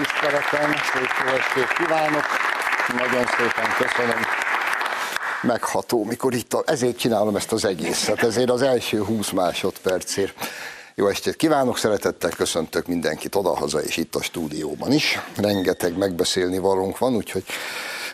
Tiszteletem, 0.00 0.72
szép 0.92 1.10
jó 1.26 1.34
estét 1.34 1.72
kívánok. 1.78 2.24
Nagyon 2.88 3.26
szépen 3.26 3.70
köszönöm. 3.78 4.20
Megható, 5.42 6.04
mikor 6.04 6.34
itt, 6.34 6.54
a, 6.54 6.62
ezért 6.66 6.98
csinálom 6.98 7.36
ezt 7.36 7.52
az 7.52 7.64
egészet, 7.64 8.22
ezért 8.22 8.50
az 8.50 8.62
első 8.62 9.04
20 9.04 9.30
másodpercért. 9.30 10.34
Jó 10.94 11.06
estét 11.06 11.36
kívánok, 11.36 11.78
szeretettel 11.78 12.30
köszöntök 12.30 12.86
mindenkit 12.86 13.34
odahaza 13.34 13.82
és 13.82 13.96
itt 13.96 14.14
a 14.14 14.22
stúdióban 14.22 14.92
is. 14.92 15.20
Rengeteg 15.36 15.96
megbeszélni 15.96 16.58
valónk 16.58 16.98
van, 16.98 17.14
úgyhogy 17.14 17.44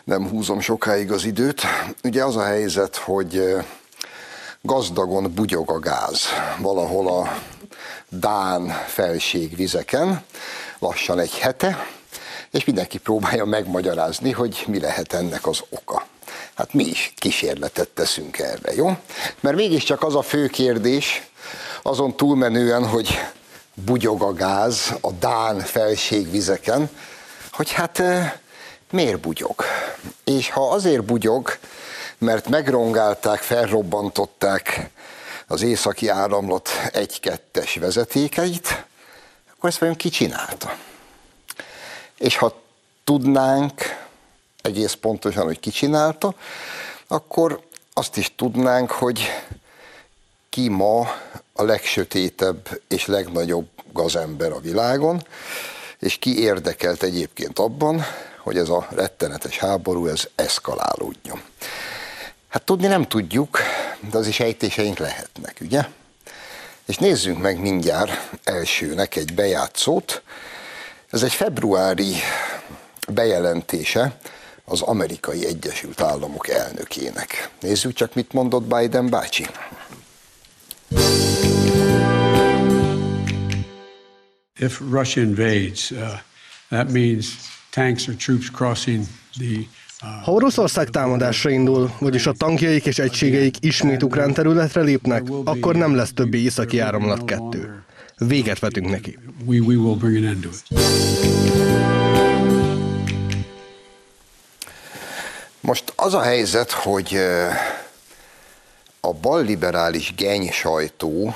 nem 0.03 0.29
húzom 0.29 0.59
sokáig 0.59 1.11
az 1.11 1.25
időt. 1.25 1.61
Ugye 2.03 2.23
az 2.23 2.35
a 2.35 2.43
helyzet, 2.43 2.95
hogy 2.95 3.55
gazdagon 4.61 5.33
bugyog 5.33 5.71
a 5.71 5.79
gáz 5.79 6.25
valahol 6.59 7.07
a 7.07 7.37
Dán 8.09 8.67
felségvizeken, 8.87 10.23
lassan 10.79 11.19
egy 11.19 11.37
hete, 11.37 11.87
és 12.51 12.65
mindenki 12.65 12.97
próbálja 12.97 13.45
megmagyarázni, 13.45 14.31
hogy 14.31 14.63
mi 14.67 14.79
lehet 14.79 15.13
ennek 15.13 15.47
az 15.47 15.63
oka. 15.69 16.05
Hát 16.53 16.73
mi 16.73 16.83
is 16.83 17.13
kísérletet 17.17 17.89
teszünk 17.89 18.39
erre, 18.39 18.73
jó? 18.73 18.97
Mert 19.39 19.55
mégiscsak 19.55 20.03
az 20.03 20.15
a 20.15 20.21
fő 20.21 20.47
kérdés, 20.47 21.29
azon 21.81 22.15
túlmenően, 22.15 22.87
hogy 22.87 23.19
bugyog 23.73 24.21
a 24.21 24.33
gáz 24.33 24.93
a 25.01 25.11
Dán 25.11 25.59
felségvizeken, 25.59 26.89
hogy 27.51 27.71
hát 27.71 28.03
miért 28.91 29.19
bugyog? 29.19 29.63
És 30.23 30.49
ha 30.49 30.69
azért 30.69 31.03
bugyog, 31.03 31.57
mert 32.17 32.49
megrongálták, 32.49 33.39
felrobbantották 33.39 34.89
az 35.47 35.61
északi 35.61 36.07
áramlat 36.07 36.69
egy-kettes 36.93 37.75
vezetékeit, 37.75 38.85
akkor 39.57 39.69
ezt 39.69 39.77
vajon 39.77 39.95
ki 39.95 40.09
csinálta? 40.09 40.77
És 42.17 42.35
ha 42.37 42.61
tudnánk 43.03 43.81
egész 44.61 44.93
pontosan, 44.93 45.43
hogy 45.43 45.59
ki 45.59 45.69
csinálta, 45.69 46.33
akkor 47.07 47.61
azt 47.93 48.17
is 48.17 48.35
tudnánk, 48.35 48.91
hogy 48.91 49.21
ki 50.49 50.67
ma 50.69 50.99
a 51.53 51.63
legsötétebb 51.63 52.81
és 52.87 53.05
legnagyobb 53.05 53.67
gazember 53.93 54.51
a 54.51 54.59
világon, 54.59 55.25
és 55.99 56.15
ki 56.15 56.39
érdekelt 56.39 57.03
egyébként 57.03 57.59
abban, 57.59 58.03
hogy 58.43 58.57
ez 58.57 58.69
a 58.69 58.87
rettenetes 58.89 59.57
háború, 59.57 60.07
ez 60.07 60.27
eszkalálódjon. 60.35 61.41
Hát 62.47 62.63
tudni 62.63 62.87
nem 62.87 63.07
tudjuk, 63.07 63.59
de 64.11 64.17
az 64.17 64.27
is 64.27 64.39
ejtéseink 64.39 64.97
lehetnek, 64.97 65.57
ugye? 65.61 65.87
És 66.87 66.97
nézzünk 66.97 67.41
meg 67.41 67.59
mindjárt 67.59 68.11
elsőnek 68.43 69.15
egy 69.15 69.33
bejátszót. 69.33 70.21
Ez 71.09 71.23
egy 71.23 71.33
februári 71.33 72.13
bejelentése 73.07 74.19
az 74.65 74.81
amerikai 74.81 75.45
Egyesült 75.45 76.01
Államok 76.01 76.47
elnökének. 76.47 77.49
Nézzük 77.61 77.93
csak, 77.93 78.13
mit 78.13 78.33
mondott 78.33 78.63
Biden 78.63 79.09
bácsi. 79.09 79.45
If 84.59 84.79
Russia 84.79 85.23
invades, 85.23 85.91
uh, 85.91 86.19
that 86.69 86.91
means 86.91 87.27
tanks 87.69 88.07
or 88.07 88.15
troops 88.15 88.51
crossing 88.51 89.05
the 89.37 89.67
ha 89.99 90.31
Oroszország 90.31 90.89
támadásra 90.89 91.49
indul, 91.49 91.91
vagyis 91.99 92.27
a 92.27 92.31
tankjaik 92.31 92.85
és 92.85 92.99
egységeik 92.99 93.55
ismét 93.59 94.03
ukrán 94.03 94.33
területre 94.33 94.81
lépnek, 94.81 95.23
akkor 95.43 95.75
nem 95.75 95.95
lesz 95.95 96.13
többi 96.13 96.43
északi 96.43 96.79
áramlat 96.79 97.25
kettő. 97.25 97.83
Véget 98.17 98.59
vetünk 98.59 98.89
neki. 98.89 99.17
Most 105.59 105.93
az 105.95 106.13
a 106.13 106.21
helyzet, 106.21 106.71
hogy 106.71 107.17
a 108.99 109.13
balliberális 109.13 110.13
geny 110.15 110.51
sajtó 110.51 111.35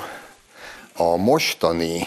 a 0.96 1.16
mostani 1.16 2.06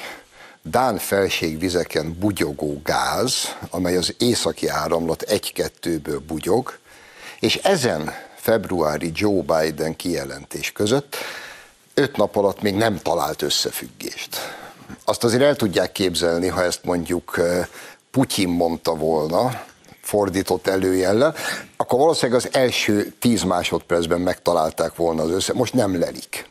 Dán 0.70 0.98
felségvizeken 0.98 2.16
bugyogó 2.20 2.82
gáz, 2.84 3.56
amely 3.70 3.98
az 3.98 4.16
északi 4.18 4.68
áramlat 4.68 5.22
egy-kettőből 5.22 6.20
bugyog, 6.20 6.78
és 7.40 7.56
ezen 7.56 8.14
februári 8.36 9.12
Joe 9.14 9.42
Biden 9.42 9.96
kijelentés 9.96 10.72
között 10.72 11.16
öt 11.94 12.18
nap 12.18 12.36
alatt 12.36 12.62
még 12.62 12.76
nem 12.76 12.98
talált 12.98 13.42
összefüggést. 13.42 14.38
Azt 15.04 15.24
azért 15.24 15.44
el 15.44 15.56
tudják 15.56 15.92
képzelni, 15.92 16.48
ha 16.48 16.64
ezt 16.64 16.84
mondjuk 16.84 17.40
Putyin 18.12 18.50
mondta 18.50 18.96
volna, 18.96 19.64
fordított 20.02 20.68
előjellel, 20.68 21.36
akkor 21.78 22.00
valószínűleg 22.00 22.44
az 22.46 22.54
első 22.54 23.14
tíz 23.20 23.44
másodpercben 23.44 24.22
megtalálták 24.22 24.96
volna 24.96 25.24
az 25.24 25.30
össze, 25.30 25.54
most 25.54 25.74
nem 25.74 26.00
lelik 26.00 26.50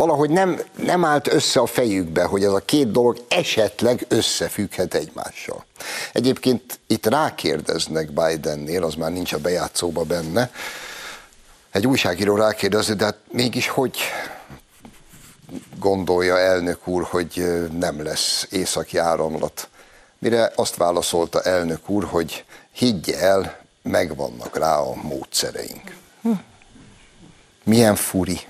valahogy 0.00 0.30
nem, 0.30 0.60
nem 0.76 1.04
állt 1.04 1.32
össze 1.32 1.60
a 1.60 1.66
fejükbe, 1.66 2.24
hogy 2.24 2.44
ez 2.44 2.52
a 2.52 2.58
két 2.58 2.90
dolog 2.90 3.24
esetleg 3.28 4.04
összefügghet 4.08 4.94
egymással. 4.94 5.64
Egyébként 6.12 6.78
itt 6.86 7.06
rákérdeznek 7.06 8.12
Bidennél, 8.12 8.84
az 8.84 8.94
már 8.94 9.12
nincs 9.12 9.32
a 9.32 9.38
bejátszóba 9.38 10.02
benne, 10.02 10.50
egy 11.70 11.86
újságíró 11.86 12.36
rákérdezi, 12.36 12.94
de 12.94 13.04
hát 13.04 13.16
mégis 13.32 13.68
hogy 13.68 13.98
gondolja 15.78 16.38
elnök 16.38 16.88
úr, 16.88 17.02
hogy 17.02 17.44
nem 17.78 18.02
lesz 18.02 18.46
északi 18.50 18.98
áramlat? 18.98 19.68
Mire 20.18 20.52
azt 20.54 20.76
válaszolta 20.76 21.42
elnök 21.42 21.88
úr, 21.88 22.04
hogy 22.04 22.44
higgye 22.72 23.18
el, 23.18 23.58
megvannak 23.82 24.56
rá 24.56 24.76
a 24.76 24.94
módszereink. 24.94 25.96
Hm. 26.22 26.32
Milyen 27.64 27.96
furi. 27.96 28.40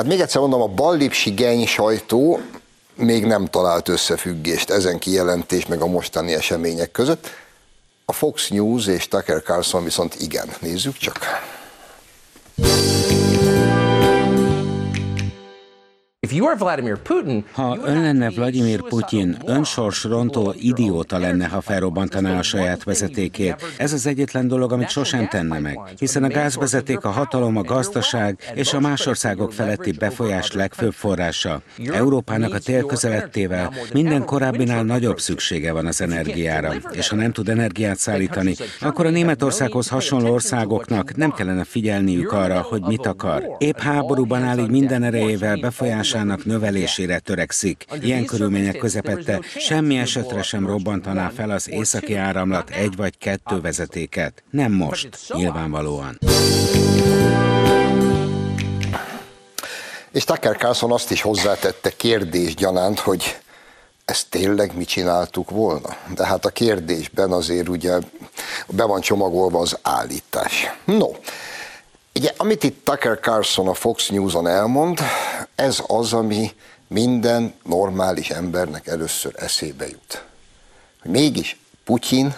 Hát 0.00 0.08
még 0.08 0.20
egyszer 0.20 0.40
mondom, 0.40 0.60
a 0.60 0.66
ballipsi 0.66 1.30
geny 1.30 1.66
sajtó 1.66 2.40
még 2.94 3.24
nem 3.24 3.46
talált 3.46 3.88
összefüggést 3.88 4.70
ezen 4.70 4.98
kijelentés 4.98 5.66
meg 5.66 5.80
a 5.80 5.86
mostani 5.86 6.34
események 6.34 6.90
között. 6.90 7.28
A 8.04 8.12
Fox 8.12 8.48
News 8.48 8.86
és 8.86 9.08
Tucker 9.08 9.42
Carlson 9.42 9.84
viszont 9.84 10.14
igen. 10.20 10.48
Nézzük 10.60 10.96
csak. 10.96 11.18
Ha 17.52 17.78
ön 17.84 18.00
lenne 18.00 18.30
Vladimir 18.30 18.82
Putyin, 18.82 19.36
önsorsrontó 19.46 20.54
idióta 20.58 21.18
lenne, 21.18 21.46
ha 21.46 21.60
felrobbantaná 21.60 22.38
a 22.38 22.42
saját 22.42 22.84
vezetékét. 22.84 23.74
Ez 23.76 23.92
az 23.92 24.06
egyetlen 24.06 24.48
dolog, 24.48 24.72
amit 24.72 24.88
sosem 24.88 25.28
tenne 25.28 25.58
meg, 25.58 25.78
hiszen 25.98 26.24
a 26.24 26.28
gázvezeték 26.28 27.04
a 27.04 27.08
hatalom, 27.08 27.56
a 27.56 27.62
gazdaság 27.62 28.38
és 28.54 28.72
a 28.72 28.80
más 28.80 29.06
országok 29.06 29.52
feletti 29.52 29.92
befolyás 29.92 30.52
legfőbb 30.52 30.92
forrása. 30.92 31.62
Európának 31.92 32.54
a 32.54 32.58
térközelettével 32.58 33.72
minden 33.92 34.24
korábbinál 34.24 34.82
nagyobb 34.82 35.20
szüksége 35.20 35.72
van 35.72 35.86
az 35.86 36.00
energiára, 36.00 36.72
és 36.92 37.08
ha 37.08 37.16
nem 37.16 37.32
tud 37.32 37.48
energiát 37.48 37.98
szállítani, 37.98 38.54
akkor 38.80 39.06
a 39.06 39.10
Németországhoz 39.10 39.88
hasonló 39.88 40.32
országoknak 40.32 41.16
nem 41.16 41.32
kellene 41.32 41.64
figyelniük 41.64 42.32
arra, 42.32 42.60
hogy 42.60 42.82
mit 42.82 43.06
akar. 43.06 43.56
Épp 43.58 43.78
háborúban 43.78 44.42
áll 44.42 44.58
így 44.58 44.70
minden 44.70 45.02
erejével 45.02 45.56
befolyását 45.56 46.18
hatásának 46.20 46.44
növelésére 46.44 47.18
törekszik. 47.18 47.84
Ilyen 48.00 48.24
körülmények 48.24 48.76
közepette 48.76 49.40
semmi 49.56 49.98
esetre 49.98 50.42
sem 50.42 50.66
robbantaná 50.66 51.28
fel 51.28 51.50
az 51.50 51.68
északi 51.68 52.14
áramlat 52.14 52.70
egy 52.70 52.96
vagy 52.96 53.18
kettő 53.18 53.60
vezetéket. 53.60 54.42
Nem 54.50 54.72
most, 54.72 55.08
nyilvánvalóan. 55.34 56.18
És 60.12 60.24
Tucker 60.24 60.56
Carlson 60.56 60.92
azt 60.92 61.10
is 61.10 61.22
hozzátette 61.22 61.90
kérdés 61.96 62.54
gyanánt, 62.54 62.98
hogy 62.98 63.38
ezt 64.04 64.30
tényleg 64.30 64.76
mi 64.76 64.84
csináltuk 64.84 65.50
volna? 65.50 65.96
De 66.14 66.26
hát 66.26 66.44
a 66.44 66.48
kérdésben 66.48 67.32
azért 67.32 67.68
ugye 67.68 67.98
be 68.68 68.84
van 68.84 69.00
csomagolva 69.00 69.60
az 69.60 69.78
állítás. 69.82 70.70
No, 70.84 71.08
Ugye, 72.14 72.32
amit 72.36 72.62
itt 72.62 72.84
Tucker 72.84 73.18
Carlson 73.18 73.68
a 73.68 73.74
Fox 73.74 74.08
News-on 74.08 74.46
elmond, 74.46 74.98
ez 75.54 75.82
az, 75.86 76.12
ami 76.12 76.50
minden 76.88 77.54
normális 77.64 78.30
embernek 78.30 78.86
először 78.86 79.34
eszébe 79.38 79.88
jut. 79.88 80.24
Mégis 81.02 81.58
Putyin 81.84 82.34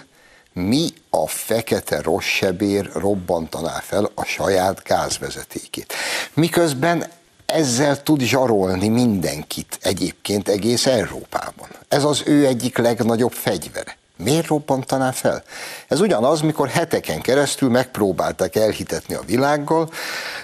mi 0.53 0.89
a 1.11 1.27
fekete 1.27 2.01
rossz 2.01 2.25
sebér 2.25 2.91
robbantaná 2.95 3.81
fel 3.81 4.11
a 4.15 4.25
saját 4.25 4.83
gázvezetékét. 4.83 5.93
Miközben 6.35 7.07
ezzel 7.47 8.03
tud 8.03 8.21
zsarolni 8.21 8.89
mindenkit 8.89 9.79
egyébként 9.83 10.49
egész 10.49 10.87
Európában. 10.87 11.69
Ez 11.89 12.05
az 12.05 12.23
ő 12.27 12.47
egyik 12.47 12.79
legnagyobb 12.79 13.33
fegyvere. 13.33 13.97
Miért 14.17 14.47
robbantaná 14.47 15.11
fel? 15.11 15.43
Ez 15.89 16.01
ugyanaz, 16.01 16.41
mikor 16.41 16.69
heteken 16.69 17.21
keresztül 17.21 17.71
megpróbálták 17.71 18.57
elhitetni 18.57 19.15
a 19.15 19.23
világgal, 19.27 19.91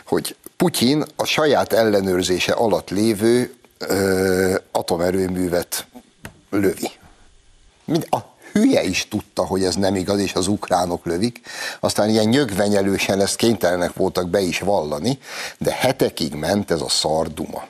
hogy 0.07 0.37
Putyin 0.57 1.05
a 1.17 1.25
saját 1.25 1.73
ellenőrzése 1.73 2.53
alatt 2.53 2.91
lévő 2.91 3.55
ö, 3.79 4.59
atomerőművet 4.73 5.87
lövi. 6.51 6.91
Mind, 7.85 8.07
a 8.11 8.19
hülye 8.53 8.83
is 8.83 9.09
tudta, 9.09 9.45
hogy 9.45 9.65
ez 9.65 9.75
nem 9.75 9.95
igaz, 9.95 10.21
és 10.21 10.35
az 10.35 10.47
ukránok 10.47 11.05
lövik. 11.05 11.41
Aztán 11.81 12.09
ilyen 12.09 12.29
nyögvenyelősen 12.29 13.21
ezt 13.21 13.37
kénytelenek 13.37 13.93
voltak 13.93 14.29
be 14.29 14.41
is 14.41 14.59
vallani, 14.59 15.19
de 15.59 15.73
hetekig 15.73 16.35
ment 16.35 16.71
ez 16.71 16.81
a 16.81 16.89
szarduma. 16.89 17.67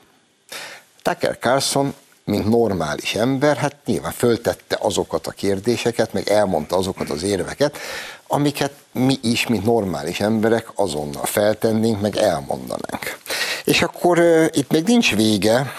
Tucker 1.02 1.38
Carlson 1.38 1.94
mint 2.28 2.48
normális 2.48 3.14
ember, 3.14 3.56
hát 3.56 3.76
nyilván 3.84 4.12
föltette 4.12 4.78
azokat 4.80 5.26
a 5.26 5.30
kérdéseket, 5.30 6.12
meg 6.12 6.28
elmondta 6.28 6.76
azokat 6.76 7.10
az 7.10 7.22
érveket, 7.22 7.78
amiket 8.26 8.72
mi 8.92 9.18
is, 9.22 9.46
mint 9.46 9.64
normális 9.64 10.20
emberek 10.20 10.68
azonnal 10.74 11.24
feltennénk, 11.24 12.00
meg 12.00 12.16
elmondanánk. 12.16 13.18
És 13.64 13.82
akkor 13.82 14.18
uh, 14.18 14.46
itt 14.50 14.70
még 14.70 14.84
nincs 14.84 15.14
vége 15.14 15.72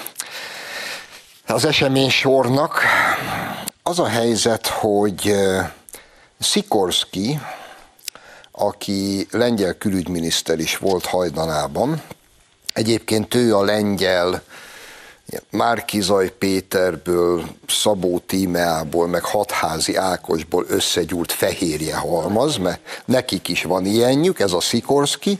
az 1.45 1.65
esemény 1.65 2.09
sornak. 2.09 2.81
Az 3.83 3.99
a 3.99 4.07
helyzet, 4.07 4.67
hogy 4.67 5.29
uh, 5.29 5.63
Sikorski, 6.39 7.39
aki 8.51 9.27
lengyel 9.31 9.73
külügyminiszter 9.73 10.59
is 10.59 10.77
volt 10.77 11.05
hajdanában, 11.05 12.01
egyébként 12.73 13.35
ő 13.35 13.55
a 13.55 13.63
lengyel 13.63 14.43
Márkizaj 15.49 16.31
Péterből, 16.37 17.43
Szabó 17.67 18.19
Tímeából, 18.19 19.07
meg 19.07 19.23
Hatházi 19.23 19.95
Ákosból 19.95 20.65
összegyúrt 20.67 21.31
fehérje 21.31 21.95
halmaz, 21.95 22.57
mert 22.57 23.01
nekik 23.05 23.47
is 23.47 23.63
van 23.63 23.85
ilyenjük, 23.85 24.39
ez 24.39 24.51
a 24.51 24.59
Szikorszki. 24.59 25.39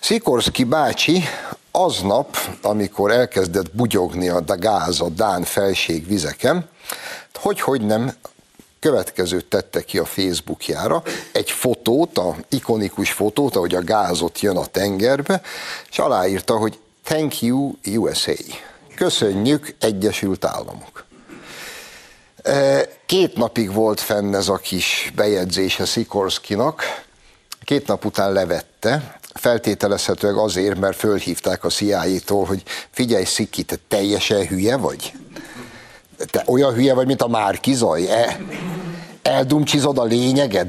Szikorszki 0.00 0.64
bácsi 0.64 1.22
aznap, 1.70 2.36
amikor 2.62 3.10
elkezdett 3.10 3.74
bugyogni 3.74 4.28
a 4.28 4.42
gáz 4.58 5.00
a 5.00 5.08
Dán 5.08 5.42
felségvizeken, 5.42 6.68
hogy, 7.34 7.60
hogy 7.60 7.80
nem, 7.80 8.12
következőt 8.80 9.46
tette 9.46 9.82
ki 9.82 9.98
a 9.98 10.04
Facebookjára, 10.04 11.02
egy 11.32 11.50
fotót, 11.50 12.18
a 12.18 12.36
ikonikus 12.48 13.12
fotót, 13.12 13.56
ahogy 13.56 13.74
a 13.74 13.84
gázot 13.84 14.40
jön 14.40 14.56
a 14.56 14.66
tengerbe, 14.66 15.40
és 15.90 15.98
aláírta, 15.98 16.56
hogy 16.56 16.78
Thank 17.04 17.42
you 17.42 17.72
USA. 17.86 18.69
Köszönjük, 19.00 19.74
Egyesült 19.78 20.44
Államok. 20.44 21.04
Két 23.06 23.36
napig 23.36 23.72
volt 23.72 24.00
fenn 24.00 24.34
ez 24.34 24.48
a 24.48 24.56
kis 24.56 25.12
bejegyzése 25.16 25.84
Szikorszkinak, 25.84 26.82
két 27.64 27.86
nap 27.86 28.04
után 28.04 28.32
levette, 28.32 29.18
feltételezhetőleg 29.34 30.36
azért, 30.36 30.78
mert 30.78 30.96
fölhívták 30.96 31.64
a 31.64 31.68
CIA-tól, 31.68 32.44
hogy 32.44 32.62
figyelj 32.90 33.24
Sziki, 33.24 33.62
te 33.62 33.76
teljesen 33.88 34.46
hülye 34.46 34.76
vagy? 34.76 35.12
Te 36.30 36.44
olyan 36.46 36.74
hülye 36.74 36.94
vagy, 36.94 37.06
mint 37.06 37.22
a 37.22 37.28
Márkizaj? 37.28 38.06
E, 38.10 38.40
eldumcsizod 39.22 39.98
a 39.98 40.04
lényeget? 40.04 40.68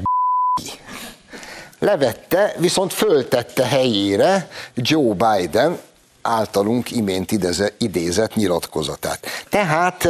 Levette, 1.78 2.54
viszont 2.58 2.92
föltette 2.92 3.66
helyére 3.66 4.48
Joe 4.74 5.14
Biden, 5.14 5.78
általunk 6.22 6.90
imént 6.90 7.32
idézett 7.78 8.34
nyilatkozatát. 8.34 9.26
Tehát 9.48 10.08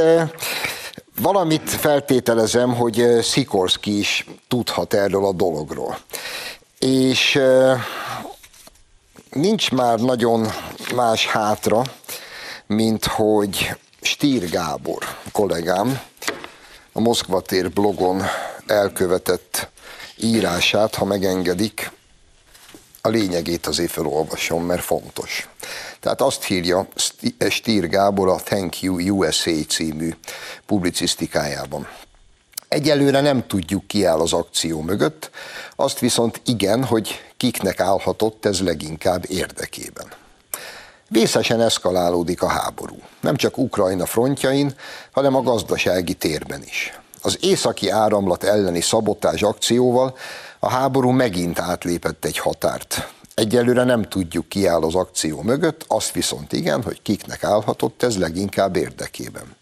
valamit 1.21 1.71
feltételezem, 1.71 2.75
hogy 2.75 3.19
Szikorszki 3.23 3.99
is 3.99 4.27
tudhat 4.49 4.95
erről 4.95 5.27
a 5.27 5.33
dologról. 5.33 5.99
És 6.79 7.41
nincs 9.31 9.71
már 9.71 9.99
nagyon 9.99 10.49
más 10.95 11.27
hátra, 11.27 11.83
mint 12.67 13.05
hogy 13.05 13.77
Stír 14.01 14.51
Gábor 14.51 15.05
kollégám 15.33 16.01
a 16.93 17.01
Moszkva 17.01 17.41
tér 17.41 17.71
blogon 17.71 18.23
elkövetett 18.67 19.69
írását, 20.17 20.95
ha 20.95 21.05
megengedik, 21.05 21.91
a 23.01 23.09
lényegét 23.09 23.67
azért 23.67 23.91
felolvasom, 23.91 24.65
mert 24.65 24.83
fontos. 24.83 25.49
Tehát 26.03 26.21
azt 26.21 26.51
írja 26.51 26.87
Stír 27.49 27.89
Gábor 27.89 28.29
a 28.29 28.37
Thank 28.37 28.81
You 28.81 29.19
USA 29.19 29.51
című 29.69 30.15
publicisztikájában. 30.67 31.89
Egyelőre 32.69 33.21
nem 33.21 33.47
tudjuk, 33.47 33.87
ki 33.87 34.05
áll 34.05 34.21
az 34.21 34.33
akció 34.33 34.81
mögött, 34.81 35.31
azt 35.77 35.99
viszont 35.99 36.41
igen, 36.45 36.85
hogy 36.85 37.21
kiknek 37.37 37.81
állhatott 37.81 38.45
ez 38.45 38.61
leginkább 38.61 39.25
érdekében. 39.29 40.07
Vészesen 41.09 41.61
eszkalálódik 41.61 42.43
a 42.43 42.49
háború. 42.49 42.97
Nem 43.21 43.37
csak 43.37 43.59
Ukrajna 43.59 44.07
frontjain, 44.07 44.75
hanem 45.13 45.35
a 45.35 45.43
gazdasági 45.43 46.15
térben 46.15 46.63
is. 46.63 46.99
Az 47.21 47.39
északi 47.41 47.91
áramlat 47.91 48.45
elleni 48.45 48.81
szabotás 48.81 49.43
akcióval 49.43 50.17
a 50.59 50.71
háború 50.71 51.11
megint 51.11 51.59
átlépett 51.59 52.25
egy 52.25 52.39
határt. 52.39 53.09
Egyelőre 53.35 53.85
nem 53.85 54.03
tudjuk, 54.03 54.49
ki 54.49 54.67
áll 54.67 54.83
az 54.83 54.95
akció 54.95 55.43
mögött, 55.43 55.85
azt 55.89 56.13
viszont 56.13 56.53
igen, 56.53 56.83
hogy 56.83 57.03
kiknek 57.03 57.45
állhatott 57.45 58.03
ez 58.03 58.19
leginkább 58.19 58.77
érdekében. 58.77 59.57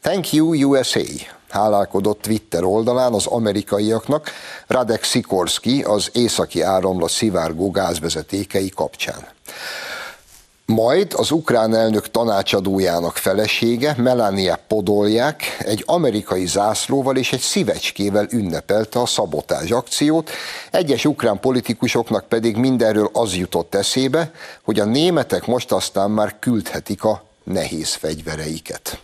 Thank 0.00 0.32
you 0.32 0.68
USA, 0.70 1.00
hálálkodott 1.48 2.20
Twitter 2.20 2.64
oldalán 2.64 3.12
az 3.12 3.26
amerikaiaknak 3.26 4.30
Radek 4.66 5.02
Sikorski 5.02 5.82
az 5.82 6.10
északi 6.12 6.62
áramlat 6.62 7.10
szivárgó 7.10 7.70
gázvezetékei 7.70 8.68
kapcsán. 8.68 9.26
Majd 10.74 11.12
az 11.16 11.30
ukrán 11.30 11.74
elnök 11.74 12.10
tanácsadójának 12.10 13.16
felesége, 13.16 13.94
Melania 13.96 14.58
Podolják 14.68 15.56
egy 15.58 15.82
amerikai 15.86 16.46
zászlóval 16.46 17.16
és 17.16 17.32
egy 17.32 17.40
szívecskével 17.40 18.26
ünnepelte 18.30 19.00
a 19.00 19.06
szabotás 19.06 19.70
akciót, 19.70 20.30
egyes 20.70 21.04
ukrán 21.04 21.40
politikusoknak 21.40 22.24
pedig 22.28 22.56
mindenről 22.56 23.10
az 23.12 23.34
jutott 23.34 23.74
eszébe, 23.74 24.30
hogy 24.62 24.80
a 24.80 24.84
németek 24.84 25.46
most 25.46 25.72
aztán 25.72 26.10
már 26.10 26.36
küldhetik 26.38 27.04
a 27.04 27.22
nehéz 27.44 27.94
fegyvereiket. 27.94 29.00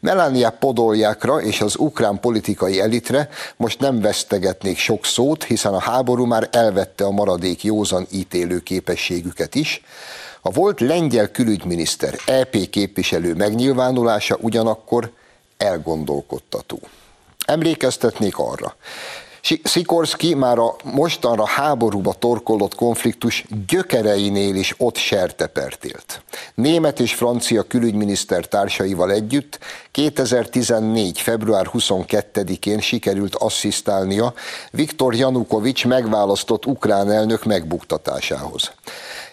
Melania 0.00 0.50
Podoljákra 0.50 1.40
és 1.42 1.60
az 1.60 1.76
ukrán 1.76 2.20
politikai 2.20 2.80
elitre 2.80 3.28
most 3.56 3.80
nem 3.80 4.00
vesztegetnék 4.00 4.78
sok 4.78 5.04
szót, 5.04 5.44
hiszen 5.44 5.74
a 5.74 5.80
háború 5.80 6.24
már 6.24 6.48
elvette 6.52 7.04
a 7.04 7.10
maradék 7.10 7.64
józan 7.64 8.06
ítélő 8.10 8.58
képességüket 8.58 9.54
is, 9.54 9.82
a 10.42 10.50
volt 10.50 10.80
lengyel 10.80 11.30
külügyminiszter 11.30 12.14
EP 12.26 12.56
képviselő 12.70 13.34
megnyilvánulása 13.34 14.36
ugyanakkor 14.40 15.12
elgondolkodtató. 15.56 16.78
Emlékeztetnék 17.46 18.38
arra, 18.38 18.76
Szikorszki 19.62 20.34
már 20.34 20.58
a 20.58 20.76
mostanra 20.84 21.46
háborúba 21.46 22.12
torkollott 22.12 22.74
konfliktus 22.74 23.44
gyökereinél 23.66 24.54
is 24.54 24.74
ott 24.78 24.96
sertepertélt. 24.96 26.22
Német 26.54 27.00
és 27.00 27.14
francia 27.14 27.62
külügyminiszter 27.62 28.46
társaival 28.46 29.10
együtt 29.10 29.58
2014. 29.90 31.20
február 31.20 31.70
22-én 31.72 32.80
sikerült 32.80 33.34
asszisztálnia 33.34 34.34
Viktor 34.70 35.14
Janukovics 35.14 35.86
megválasztott 35.86 36.66
ukrán 36.66 37.10
elnök 37.10 37.44
megbuktatásához 37.44 38.72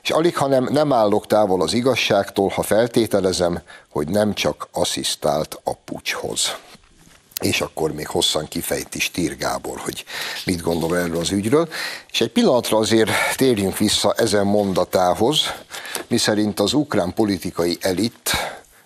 és 0.05 0.11
alig, 0.11 0.37
hanem 0.37 0.67
nem 0.71 0.93
állok 0.93 1.27
távol 1.27 1.61
az 1.61 1.73
igazságtól, 1.73 2.49
ha 2.49 2.61
feltételezem, 2.61 3.61
hogy 3.89 4.07
nem 4.07 4.33
csak 4.33 4.67
asszisztált 4.71 5.59
a 5.63 5.73
pucshoz. 5.73 6.55
És 7.41 7.61
akkor 7.61 7.91
még 7.91 8.07
hosszan 8.07 8.47
kifejti 8.47 8.99
Stír 8.99 9.37
Gábor, 9.37 9.79
hogy 9.79 10.05
mit 10.45 10.61
gondol 10.61 10.97
erről 10.97 11.17
az 11.17 11.31
ügyről. 11.31 11.69
És 12.11 12.21
egy 12.21 12.31
pillanatra 12.31 12.77
azért 12.77 13.11
térjünk 13.35 13.77
vissza 13.77 14.13
ezen 14.13 14.45
mondatához, 14.45 15.39
miszerint 16.07 16.59
az 16.59 16.73
ukrán 16.73 17.13
politikai 17.13 17.77
elit 17.81 18.31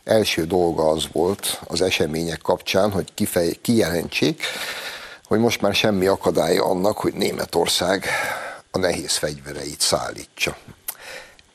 első 0.03 0.45
dolga 0.45 0.89
az 0.89 1.07
volt 1.11 1.59
az 1.67 1.81
események 1.81 2.41
kapcsán, 2.41 2.91
hogy 2.91 3.13
kifej, 3.13 3.57
kijelentsék, 3.61 4.43
hogy 5.27 5.39
most 5.39 5.61
már 5.61 5.75
semmi 5.75 6.05
akadálya 6.05 6.63
annak, 6.63 6.97
hogy 6.97 7.13
Németország 7.13 8.05
a 8.71 8.77
nehéz 8.77 9.15
fegyvereit 9.15 9.81
szállítsa. 9.81 10.57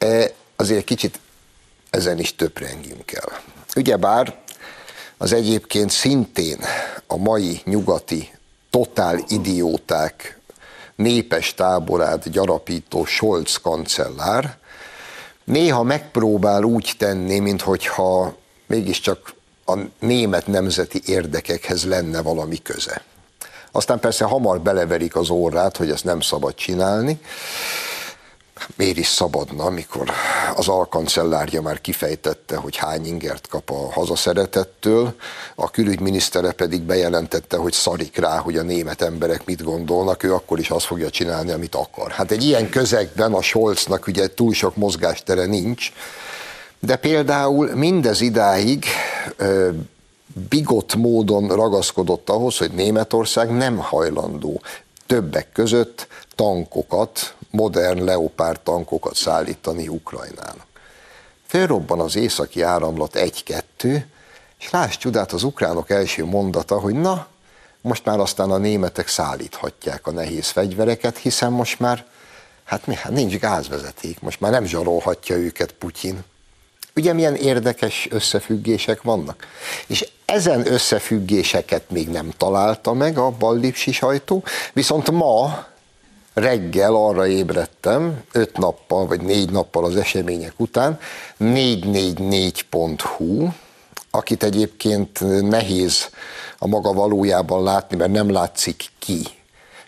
E, 0.04 0.30
azért 0.56 0.84
kicsit 0.84 1.18
ezen 1.90 2.18
is 2.18 2.36
töprengjünk 2.36 3.12
el. 3.12 3.40
Ugyebár 3.76 4.36
az 5.16 5.32
egyébként 5.32 5.90
szintén 5.90 6.58
a 7.06 7.16
mai 7.16 7.60
nyugati 7.64 8.30
totál 8.70 9.24
idióták 9.28 10.38
népes 10.96 11.54
táborát 11.54 12.30
gyarapító 12.30 13.04
Scholz 13.04 13.56
kancellár 13.56 14.58
néha 15.44 15.82
megpróbál 15.82 16.62
úgy 16.62 16.92
tenni, 16.98 17.38
minthogyha 17.38 18.36
mégiscsak 18.66 19.34
a 19.66 19.78
német 19.98 20.46
nemzeti 20.46 21.00
érdekekhez 21.06 21.84
lenne 21.84 22.22
valami 22.22 22.62
köze. 22.62 23.04
Aztán 23.72 24.00
persze 24.00 24.24
hamar 24.24 24.60
beleverik 24.60 25.16
az 25.16 25.30
órát, 25.30 25.76
hogy 25.76 25.90
ezt 25.90 26.04
nem 26.04 26.20
szabad 26.20 26.54
csinálni, 26.54 27.20
miért 28.76 28.96
is 28.96 29.06
szabadna, 29.06 29.64
amikor 29.64 30.10
az 30.54 30.68
alkancellárja 30.68 31.62
már 31.62 31.80
kifejtette, 31.80 32.56
hogy 32.56 32.76
hány 32.76 33.06
ingert 33.06 33.46
kap 33.46 33.70
a 33.70 33.92
hazaszeretettől, 33.92 35.14
a 35.54 35.70
külügyminisztere 35.70 36.52
pedig 36.52 36.82
bejelentette, 36.82 37.56
hogy 37.56 37.72
szarik 37.72 38.16
rá, 38.16 38.38
hogy 38.38 38.56
a 38.56 38.62
német 38.62 39.02
emberek 39.02 39.44
mit 39.44 39.62
gondolnak, 39.62 40.22
ő 40.22 40.34
akkor 40.34 40.58
is 40.58 40.70
azt 40.70 40.86
fogja 40.86 41.10
csinálni, 41.10 41.50
amit 41.50 41.74
akar. 41.74 42.10
Hát 42.10 42.30
egy 42.30 42.44
ilyen 42.44 42.70
közegben 42.70 43.32
a 43.32 43.42
Scholznak 43.42 44.06
ugye 44.06 44.34
túl 44.34 44.52
sok 44.52 44.76
mozgástere 44.76 45.44
nincs, 45.44 45.92
de 46.80 46.96
például 46.96 47.74
mindez 47.74 48.20
idáig 48.20 48.84
bigott 50.48 50.94
módon 50.94 51.48
ragaszkodott 51.48 52.30
ahhoz, 52.30 52.58
hogy 52.58 52.70
Németország 52.70 53.50
nem 53.50 53.76
hajlandó 53.76 54.60
többek 55.06 55.52
között 55.52 56.06
tankokat, 56.34 57.34
modern 57.54 58.04
leopárd 58.04 58.60
tankokat 58.60 59.14
szállítani 59.14 59.88
Ukrajnának. 59.88 60.66
Fölrobban 61.46 62.00
az 62.00 62.16
északi 62.16 62.62
áramlat 62.62 63.16
egy-kettő, 63.16 64.06
és 64.60 64.70
láss 64.70 64.96
csodát 64.96 65.32
az 65.32 65.42
ukránok 65.42 65.90
első 65.90 66.24
mondata, 66.24 66.78
hogy 66.80 66.94
na, 66.94 67.26
most 67.80 68.04
már 68.04 68.18
aztán 68.18 68.50
a 68.50 68.56
németek 68.56 69.08
szállíthatják 69.08 70.06
a 70.06 70.10
nehéz 70.10 70.48
fegyvereket, 70.48 71.18
hiszen 71.18 71.52
most 71.52 71.80
már, 71.80 72.04
hát 72.64 72.84
hát 72.84 73.12
nincs 73.12 73.38
gázvezeték, 73.38 74.20
most 74.20 74.40
már 74.40 74.50
nem 74.50 74.64
zsarolhatja 74.64 75.36
őket 75.36 75.72
Putyin. 75.72 76.24
Ugye 76.96 77.12
milyen 77.12 77.34
érdekes 77.34 78.08
összefüggések 78.10 79.02
vannak? 79.02 79.46
És 79.86 80.08
ezen 80.24 80.72
összefüggéseket 80.72 81.90
még 81.90 82.08
nem 82.08 82.30
találta 82.36 82.92
meg 82.92 83.18
a 83.18 83.30
ballipsi 83.30 83.92
sajtó, 83.92 84.44
viszont 84.72 85.10
ma 85.10 85.66
reggel 86.34 86.94
arra 86.94 87.26
ébredtem, 87.26 88.22
öt 88.32 88.58
nappal 88.58 89.06
vagy 89.06 89.20
négy 89.20 89.50
nappal 89.50 89.84
az 89.84 89.96
események 89.96 90.52
után, 90.56 90.98
444.hu, 91.38 93.48
akit 94.10 94.42
egyébként 94.42 95.42
nehéz 95.48 96.08
a 96.58 96.66
maga 96.66 96.92
valójában 96.92 97.62
látni, 97.62 97.96
mert 97.96 98.12
nem 98.12 98.30
látszik 98.30 98.84
ki, 98.98 99.22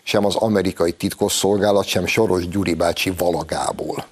sem 0.03 0.25
az 0.25 0.35
amerikai 0.35 0.91
titkosszolgálat, 0.91 1.85
sem 1.85 2.05
Soros 2.05 2.47
Gyuri 2.47 2.73
bácsi 2.73 3.13
valagából. 3.17 4.05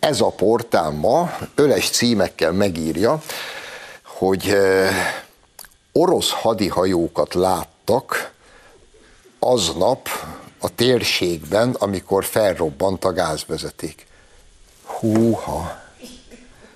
Ez 0.00 0.20
a 0.20 0.28
portál 0.28 0.90
ma 0.90 1.30
öles 1.54 1.90
címekkel 1.90 2.52
megírja, 2.52 3.22
hogy 4.04 4.56
orosz 5.92 6.30
hadihajókat 6.30 7.34
láttak 7.34 8.32
aznap 9.38 10.08
a 10.58 10.74
térségben, 10.74 11.76
amikor 11.78 12.24
felrobbant 12.24 13.04
a 13.04 13.12
gázvezeték. 13.12 14.06
Húha! 14.84 15.78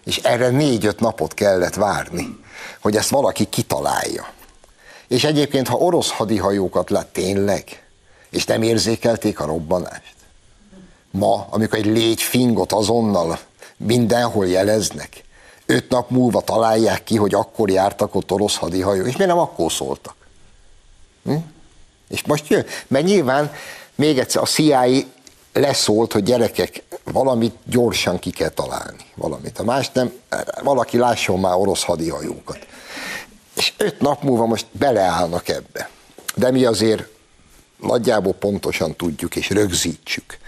És 0.05 0.17
erre 0.17 0.49
négy-öt 0.49 1.01
napot 1.01 1.35
kellett 1.35 1.75
várni, 1.75 2.39
hogy 2.81 2.97
ezt 2.97 3.11
valaki 3.11 3.45
kitalálja. 3.45 4.33
És 5.09 5.25
egyébként, 5.25 5.69
ha 5.69 5.77
orosz 5.77 6.11
hadihajókat 6.11 6.91
lát 6.91 7.07
tényleg, 7.07 7.83
és 8.31 8.45
nem 8.45 8.63
érzékelték 8.63 9.41
a 9.41 9.47
robbanást, 9.47 10.15
ma, 11.11 11.47
amikor 11.51 11.79
egy 11.79 11.87
légy 11.87 12.23
fingot 12.23 12.73
azonnal 12.73 13.39
mindenhol 13.77 14.47
jeleznek, 14.47 15.25
öt 15.67 15.89
nap 15.89 16.11
múlva 16.11 16.41
találják 16.41 17.05
ki, 17.05 17.17
hogy 17.17 17.35
akkor 17.35 17.71
jártak 17.71 18.15
ott 18.15 18.33
orosz 18.33 18.57
hadihajó, 18.57 19.05
és 19.05 19.17
miért 19.17 19.33
nem 19.33 19.39
akkor 19.39 19.73
szóltak? 19.73 20.15
Hm? 21.25 21.37
És 22.13 22.23
most 22.23 22.49
jön, 22.49 22.67
mert 22.89 23.05
nyilván 23.05 23.53
még 23.95 24.19
egyszer 24.19 24.43
a 24.43 24.47
CIA 24.47 24.87
leszólt, 25.53 26.13
hogy 26.13 26.23
gyerekek, 26.23 26.83
valamit 27.05 27.55
gyorsan 27.65 28.19
ki 28.19 28.31
kell 28.31 28.49
találni, 28.49 29.05
valamit. 29.15 29.59
A 29.59 29.65
más 29.65 29.91
nem, 29.93 30.13
valaki 30.63 30.97
lásson 30.97 31.41
már 31.41 31.55
orosz 31.55 31.83
hadihajókat. 31.83 32.59
És 33.57 33.73
öt 33.77 34.01
nap 34.01 34.23
múlva 34.23 34.47
most 34.47 34.67
beleállnak 34.71 35.49
ebbe. 35.49 35.91
De 36.35 36.51
mi 36.51 36.65
azért 36.65 37.05
nagyjából 37.81 38.33
pontosan 38.33 38.97
tudjuk 38.97 39.37
és 39.37 39.51
rögzítsük, 39.51 40.39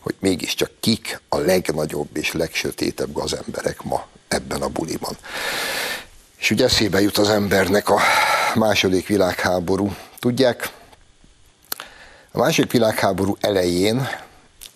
hogy 0.00 0.14
mégiscsak 0.18 0.70
kik 0.80 1.20
a 1.28 1.38
legnagyobb 1.38 2.16
és 2.16 2.32
legsötétebb 2.32 3.12
gazemberek 3.12 3.82
ma 3.82 4.06
ebben 4.28 4.62
a 4.62 4.68
buliban. 4.68 5.16
És 6.38 6.50
ugye 6.50 6.64
eszébe 6.64 7.00
jut 7.00 7.18
az 7.18 7.28
embernek 7.28 7.88
a 7.88 8.00
második 8.54 9.06
világháború. 9.06 9.94
Tudják, 10.18 10.70
a 12.36 12.38
második 12.38 12.72
világháború 12.72 13.36
elején 13.40 14.08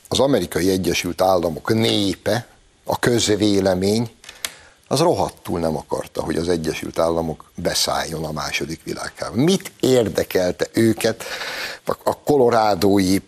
az 0.09 0.19
amerikai 0.19 0.71
Egyesült 0.71 1.21
Államok 1.21 1.75
népe, 1.75 2.47
a 2.85 2.99
közvélemény, 2.99 4.11
az 4.89 5.01
rohadtul 5.01 5.61
nem 5.61 5.77
akarta, 5.77 6.23
hogy 6.23 6.37
az 6.37 6.49
Egyesült 6.49 6.99
Államok 6.99 7.51
beszálljon 7.55 8.25
a 8.25 8.33
második 8.33 8.83
világháború. 8.85 9.43
Mit 9.43 9.73
érdekelte 9.81 10.67
őket 10.73 11.25
a 12.05 12.19
kolorádói 12.19 13.19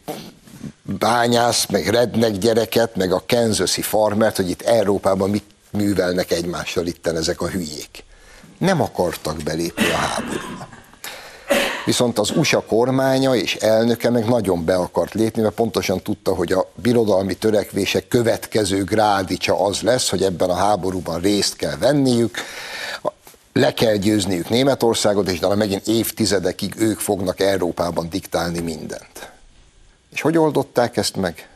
bányász, 0.82 1.66
meg 1.66 1.86
rednek 1.86 2.38
gyereket, 2.38 2.96
meg 2.96 3.12
a 3.12 3.24
Kansasi 3.26 3.82
farmert, 3.82 4.36
hogy 4.36 4.50
itt 4.50 4.62
Európában 4.62 5.30
mit 5.30 5.44
művelnek 5.70 6.30
egymással 6.30 6.86
itten 6.86 7.16
ezek 7.16 7.40
a 7.40 7.48
hülyék. 7.48 8.04
Nem 8.58 8.80
akartak 8.80 9.42
belépni 9.42 9.90
a 9.90 9.96
háborúba. 9.96 10.79
Viszont 11.84 12.18
az 12.18 12.30
USA 12.30 12.60
kormánya 12.60 13.34
és 13.34 13.54
elnöke 13.54 14.10
meg 14.10 14.28
nagyon 14.28 14.64
be 14.64 14.74
akart 14.74 15.14
lépni, 15.14 15.42
mert 15.42 15.54
pontosan 15.54 16.02
tudta, 16.02 16.34
hogy 16.34 16.52
a 16.52 16.70
birodalmi 16.74 17.34
törekvések 17.34 18.08
következő 18.08 18.84
grádicsa 18.84 19.64
az 19.64 19.80
lesz, 19.80 20.08
hogy 20.08 20.22
ebben 20.22 20.50
a 20.50 20.54
háborúban 20.54 21.20
részt 21.20 21.56
kell 21.56 21.76
venniük, 21.76 22.38
le 23.52 23.74
kell 23.74 23.96
győzniük 23.96 24.48
Németországot, 24.48 25.28
és 25.28 25.38
utána 25.38 25.54
megint 25.54 25.86
évtizedekig 25.86 26.74
ők 26.78 26.98
fognak 26.98 27.40
Európában 27.40 28.08
diktálni 28.08 28.60
mindent. 28.60 29.30
És 30.12 30.20
hogy 30.20 30.38
oldották 30.38 30.96
ezt 30.96 31.16
meg? 31.16 31.48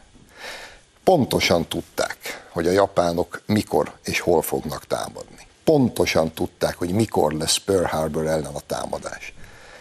Pontosan 1.05 1.69
tudták, 1.69 2.47
hogy 2.53 2.67
a 2.67 2.71
japánok 2.71 3.43
mikor 3.47 3.93
és 4.05 4.21
hol 4.21 4.43
fognak 4.43 4.87
támadni. 4.87 5.47
Pontosan 5.65 6.33
tudták, 6.33 6.77
hogy 6.77 6.91
mikor 6.91 7.33
lesz 7.33 7.57
Pearl 7.57 7.85
Harbor 7.85 8.27
ellen 8.27 8.55
a 8.55 8.61
támadás 8.67 9.34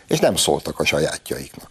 és 0.08 0.20
nem 0.20 0.36
szóltak 0.36 0.80
a 0.80 0.86
sajátjaiknak. 0.86 1.70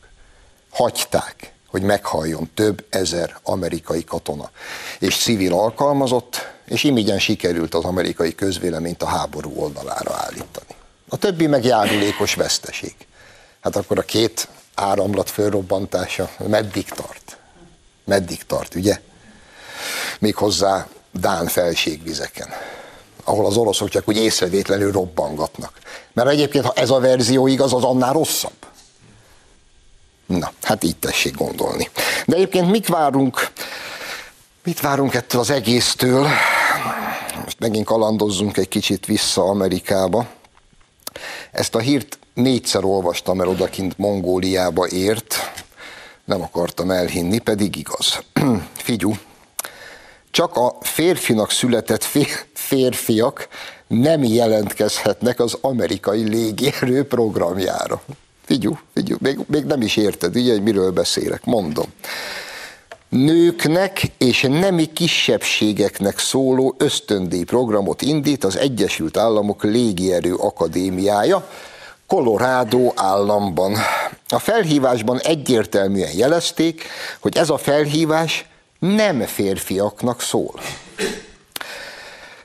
Hagyták, 0.71 1.53
hogy 1.67 1.83
meghalljon 1.83 2.51
több 2.55 2.85
ezer 2.91 3.37
amerikai 3.43 4.05
katona 4.05 4.51
és 4.99 5.17
civil 5.17 5.53
alkalmazott, 5.53 6.51
és 6.65 6.85
imigyen 6.85 7.19
sikerült 7.19 7.75
az 7.75 7.85
amerikai 7.85 8.35
közvéleményt 8.35 9.03
a 9.03 9.07
háború 9.07 9.53
oldalára 9.57 10.15
állítani. 10.15 10.75
A 11.09 11.17
többi 11.17 11.47
meg 11.47 11.65
járulékos 11.65 12.35
veszteség. 12.35 12.95
Hát 13.61 13.77
akkor 13.77 13.99
a 13.99 14.03
két 14.03 14.49
áramlat 14.75 15.31
fölrobbantása 15.31 16.31
meddig 16.47 16.89
tart? 16.89 17.39
Meddig 18.05 18.45
tart, 18.47 18.75
ugye? 18.75 19.01
Méghozzá 20.19 20.89
Dán 21.12 21.47
felségvizeken 21.47 22.49
ahol 23.25 23.47
az 23.47 23.57
oroszok 23.57 23.88
csak 23.88 24.09
úgy 24.09 24.17
észrevétlenül 24.17 24.93
robbangatnak. 24.93 25.79
Mert 26.12 26.29
egyébként, 26.29 26.64
ha 26.64 26.73
ez 26.76 26.91
a 26.91 27.00
verzió 27.00 27.47
igaz, 27.47 27.73
az 27.73 27.85
annál 27.85 28.12
rosszabb. 28.12 28.52
Na, 30.26 30.52
hát 30.62 30.85
így 30.85 30.97
tessék 30.97 31.35
gondolni. 31.35 31.91
De 32.26 32.35
egyébként 32.35 32.71
mit 32.71 32.88
várunk, 32.88 33.52
mit 34.64 34.81
várunk 34.81 35.14
ettől 35.14 35.41
az 35.41 35.50
egésztől? 35.50 36.26
Most 37.45 37.59
megint 37.59 37.87
kalandozzunk 37.87 38.57
egy 38.57 38.69
kicsit 38.69 39.07
vissza 39.07 39.43
Amerikába. 39.43 40.26
Ezt 41.52 41.75
a 41.75 41.79
hírt 41.79 42.19
négyszer 42.35 42.85
olvastam 42.85 43.41
el 43.41 43.49
odakint 43.49 43.99
Mongóliába 43.99 44.87
ért, 44.87 45.37
nem 46.25 46.43
akartam 46.43 46.91
elhinni, 46.91 47.38
pedig 47.38 47.76
igaz. 47.76 48.19
Figyú, 48.73 49.14
csak 50.33 50.57
a 50.57 50.77
férfinak 50.81 51.51
született 51.51 52.07
férfiak 52.53 53.49
nem 53.87 54.25
jelentkezhetnek 54.25 55.41
az 55.41 55.59
amerikai 55.61 56.29
légierő 56.29 57.05
programjára. 57.05 58.03
Figyú, 58.45 58.79
figyú, 58.95 59.17
még, 59.21 59.39
még 59.47 59.65
nem 59.65 59.83
is 59.83 59.97
érted, 59.97 60.37
ugye, 60.37 60.53
hogy 60.53 60.62
miről 60.62 60.91
beszélek, 60.91 61.45
mondom. 61.45 61.87
Nőknek 63.09 64.03
és 64.19 64.43
nemi 64.43 64.93
kisebbségeknek 64.93 66.19
szóló 66.19 66.75
ösztöndíj 66.79 67.43
programot 67.43 68.03
indít 68.03 68.45
az 68.45 68.57
Egyesült 68.57 69.17
Államok 69.17 69.62
Légierő 69.62 70.35
Akadémiája, 70.35 71.49
Colorado 72.07 72.93
államban. 72.95 73.77
A 74.29 74.39
felhívásban 74.39 75.21
egyértelműen 75.21 76.17
jelezték, 76.17 76.85
hogy 77.21 77.37
ez 77.37 77.51
a 77.51 77.59
felhívás 77.59 78.47
nem 78.83 79.21
férfiaknak 79.21 80.21
szól. 80.21 80.61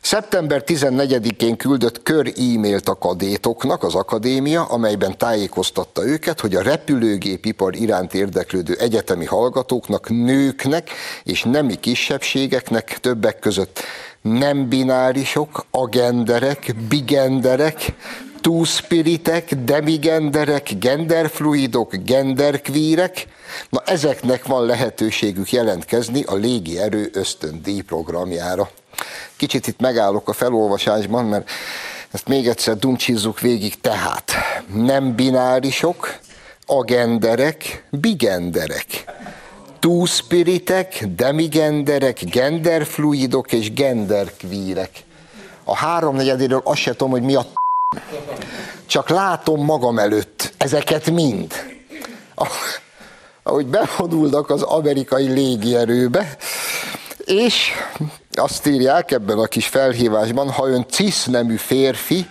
Szeptember 0.02 0.64
14-én 0.66 1.58
küldött 1.58 2.04
kör 2.04 2.28
e-mailt 2.28 2.90
a 2.90 2.98
kadétoknak 2.98 3.84
az 3.84 3.96
akadémia, 3.96 4.64
amelyben 4.64 5.18
tájékoztatta 5.18 6.06
őket, 6.06 6.40
hogy 6.40 6.56
a 6.56 6.62
repülőgépipar 6.62 7.76
iránt 7.76 8.14
érdeklődő 8.14 8.76
egyetemi 8.80 9.26
hallgatóknak, 9.26 10.10
nőknek 10.10 10.90
és 11.24 11.44
nemi 11.44 11.76
kisebbségeknek 11.76 13.00
többek 13.00 13.40
között 13.40 13.84
nem 14.22 14.70
binárisok, 14.70 15.66
agenderek, 15.72 16.76
bigenderek, 16.90 17.94
two-spiritek, 18.48 19.56
demigenderek, 19.56 20.70
genderfluidok, 20.80 21.96
genderkvírek, 21.96 23.28
na 23.70 23.82
ezeknek 23.86 24.46
van 24.46 24.66
lehetőségük 24.66 25.52
jelentkezni 25.52 26.24
a 26.24 26.36
légierő 26.36 27.10
ösztöndíj 27.14 27.82
programjára. 27.82 28.70
Kicsit 29.36 29.68
itt 29.68 29.80
megállok 29.80 30.30
a 30.30 30.34
felolvasásban, 30.34 31.26
mert 31.26 31.50
ezt 32.12 32.28
még 32.28 32.48
egyszer 32.48 32.78
dumcsizzuk 32.78 33.40
végig, 33.40 33.82
tehát 33.82 34.32
nem 34.74 35.16
binárisok, 35.16 36.20
agenderek, 36.66 37.88
bigenderek, 37.90 38.86
two-spiritek, 39.80 41.06
demigenderek, 41.16 42.20
genderfluidok 42.24 43.52
és 43.52 43.74
genderkvírek. 43.74 44.92
A 45.64 45.76
háromnegyedéről 45.76 46.62
azt 46.64 46.80
se 46.80 46.92
tudom, 46.92 47.12
hogy 47.12 47.22
mi 47.22 47.36
a 47.36 47.46
csak 48.86 49.10
látom 49.10 49.66
magam 49.66 50.00
előtt 50.00 50.54
ezeket 50.58 51.12
mind. 51.12 51.54
Ahogy 53.44 53.68
bevonulnak 53.68 54.50
az 54.50 54.62
amerikai 54.62 55.28
légierőbe, 55.28 56.38
és 57.26 57.72
azt 58.32 58.68
írják 58.68 59.12
ebben 59.12 59.38
a 59.38 59.46
kis 59.46 59.68
felhívásban, 59.68 60.52
ha 60.52 60.68
ön 60.68 60.86
cisznemű 60.90 61.56
férfi, 61.56 62.28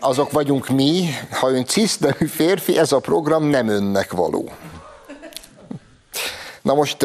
azok 0.00 0.30
vagyunk 0.30 0.68
mi, 0.68 1.08
ha 1.30 1.50
ön 1.50 1.64
cisznemű 1.64 2.26
férfi, 2.26 2.78
ez 2.78 2.92
a 2.92 2.98
program 2.98 3.44
nem 3.44 3.68
önnek 3.68 4.12
való. 4.12 4.50
Na 6.62 6.74
most 6.74 7.02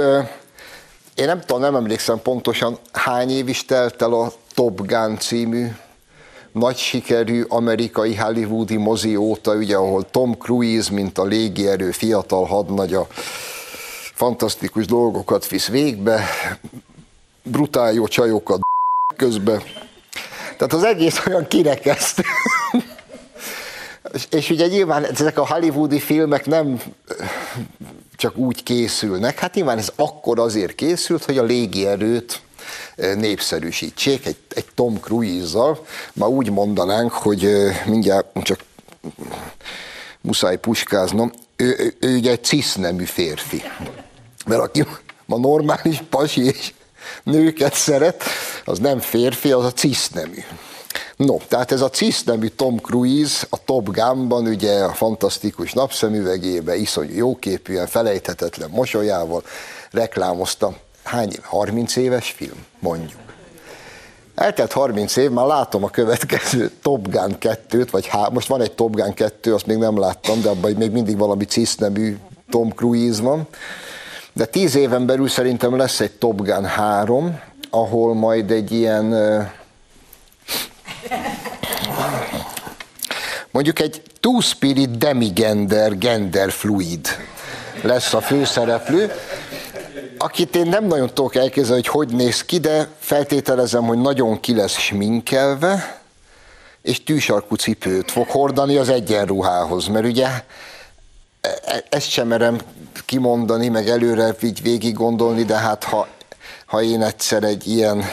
én 1.16 1.26
nem 1.26 1.40
tudom, 1.40 1.62
nem 1.62 1.76
emlékszem 1.76 2.22
pontosan, 2.22 2.78
hány 2.92 3.30
év 3.30 3.48
is 3.48 3.66
telt 3.66 4.02
el 4.02 4.14
a 4.14 4.32
Top 4.54 4.88
Gun 4.88 5.18
című 5.20 5.68
nagy 6.58 6.78
sikerű 6.78 7.42
amerikai 7.48 8.16
hollywoodi 8.16 8.76
mozi 8.76 9.16
óta, 9.16 9.56
ugye, 9.56 9.76
ahol 9.76 10.10
Tom 10.12 10.38
Cruise, 10.38 10.94
mint 10.94 11.18
a 11.18 11.24
légierő 11.24 11.92
fiatal 11.92 12.46
hadnagya, 12.46 13.08
fantasztikus 14.14 14.86
dolgokat 14.86 15.48
visz 15.48 15.68
végbe, 15.68 16.24
brutál 17.44 17.94
jó 17.94 18.08
csajokat 18.08 18.60
közbe. 19.16 19.62
Tehát 20.58 20.74
az 20.74 20.84
egész 20.84 21.26
olyan 21.28 21.48
kirekeszt. 21.48 22.24
és, 24.14 24.28
és 24.38 24.50
ugye 24.50 24.68
nyilván 24.68 25.06
ezek 25.06 25.38
a 25.38 25.48
hollywoodi 25.48 26.00
filmek 26.00 26.46
nem 26.46 26.82
csak 28.16 28.38
úgy 28.38 28.64
készülnek, 28.64 29.40
hát 29.40 29.54
nyilván 29.54 29.78
ez 29.78 29.92
akkor 29.96 30.40
azért 30.40 30.76
készült, 30.76 31.26
hogy 31.26 31.38
a 31.38 31.44
légierőt 31.44 32.42
népszerűsítsék 32.96 34.26
egy, 34.26 34.38
egy 34.50 34.66
Tom 34.76 35.00
Cruise-zal. 35.00 35.86
Ma 36.14 36.28
úgy 36.28 36.50
mondanánk, 36.50 37.12
hogy 37.12 37.50
mindjárt 37.86 38.44
csak 38.44 38.60
muszáj 40.22 40.58
puskáznom, 40.58 41.32
ő, 41.56 41.76
ő, 41.80 41.96
ő 42.00 42.16
ugye 42.16 42.32
egy 42.32 42.44
cisznemű 42.44 43.04
férfi. 43.04 43.64
Mert 44.46 44.62
aki 44.62 44.86
ma 45.26 45.38
normális 45.38 46.04
pasi 46.10 46.44
és 46.44 46.74
nőket 47.24 47.74
szeret, 47.74 48.24
az 48.66 48.80
nem 48.80 49.00
férfi, 49.00 49.52
az 49.52 49.66
a 49.66 49.72
cisznemű. 49.72 50.44
No, 51.16 51.38
tehát 51.38 51.72
ez 51.72 51.82
a 51.82 51.90
cisznemű 51.90 52.48
Tom 52.48 52.78
Cruise 52.78 53.46
a 53.50 53.64
Top 53.64 53.90
Gun-ban, 53.92 54.48
ugye 54.48 54.84
a 54.84 54.94
fantasztikus 54.94 55.74
napszemüvegébe, 55.74 56.76
iszonyú 56.76 57.16
jóképűen, 57.16 57.88
felejthetetlen 57.88 58.70
mosolyával 58.70 59.44
reklámozta 59.92 60.78
hány 61.08 61.32
30 61.42 61.96
éves 61.96 62.32
film, 62.32 62.66
mondjuk. 62.80 63.20
Eltelt 64.36 64.72
30 64.72 65.16
év, 65.16 65.30
már 65.30 65.46
látom 65.46 65.84
a 65.84 65.90
következő 65.90 66.72
Top 66.82 67.10
Gun 67.10 67.36
2-t, 67.40 67.88
vagy 67.92 68.08
há, 68.08 68.28
most 68.32 68.48
van 68.48 68.62
egy 68.62 68.72
Top 68.72 68.96
Gun 68.96 69.14
2, 69.14 69.54
azt 69.54 69.66
még 69.66 69.78
nem 69.78 70.00
láttam, 70.00 70.42
de 70.42 70.50
abban 70.50 70.72
még 70.72 70.92
mindig 70.92 71.18
valami 71.18 71.46
cisznemű 71.46 72.18
Tom 72.50 72.70
Cruise 72.70 73.22
van. 73.22 73.48
De 74.34 74.46
10 74.46 74.76
éven 74.76 75.06
belül 75.06 75.28
szerintem 75.28 75.78
lesz 75.78 76.00
egy 76.00 76.12
Top 76.12 76.42
Gun 76.42 76.66
3, 76.66 77.40
ahol 77.70 78.14
majd 78.14 78.52
egy 78.52 78.72
ilyen 78.72 79.06
mondjuk 83.52 83.80
egy 83.80 84.02
two-spirit 84.20 84.98
demigender, 84.98 85.98
gender 85.98 86.52
fluid 86.52 87.08
lesz 87.82 88.14
a 88.14 88.22
főszereplő, 88.22 89.12
akit 90.28 90.56
én 90.56 90.68
nem 90.68 90.86
nagyon 90.86 91.08
tudok 91.14 91.36
elképzelni, 91.36 91.82
hogy 91.88 92.08
hogy 92.08 92.16
néz 92.18 92.46
ki, 92.46 92.58
de 92.58 92.88
feltételezem, 93.00 93.84
hogy 93.84 93.98
nagyon 93.98 94.40
ki 94.40 94.56
lesz 94.56 94.78
sminkelve, 94.78 96.02
és 96.82 97.04
tűsarkú 97.04 97.56
cipőt 97.56 98.12
fog 98.12 98.28
hordani 98.28 98.76
az 98.76 98.90
egyenruhához, 98.90 99.88
mert 99.88 100.06
ugye 100.06 100.26
e, 100.26 100.46
e, 101.42 101.84
ezt 101.90 102.10
sem 102.10 102.28
merem 102.28 102.58
kimondani, 103.06 103.68
meg 103.68 103.90
előre 103.90 104.36
így 104.42 104.62
végig 104.62 104.94
gondolni, 104.94 105.44
de 105.44 105.58
hát 105.58 105.84
ha, 105.84 106.08
ha 106.66 106.82
én 106.82 107.02
egyszer 107.02 107.44
egy 107.44 107.68
ilyen 107.68 108.04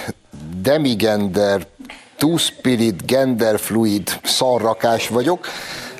demigender, 0.61 1.67
two-spirit, 2.17 3.07
gender 3.07 3.59
fluid 3.59 4.21
szarrakás 4.23 5.09
vagyok, 5.09 5.47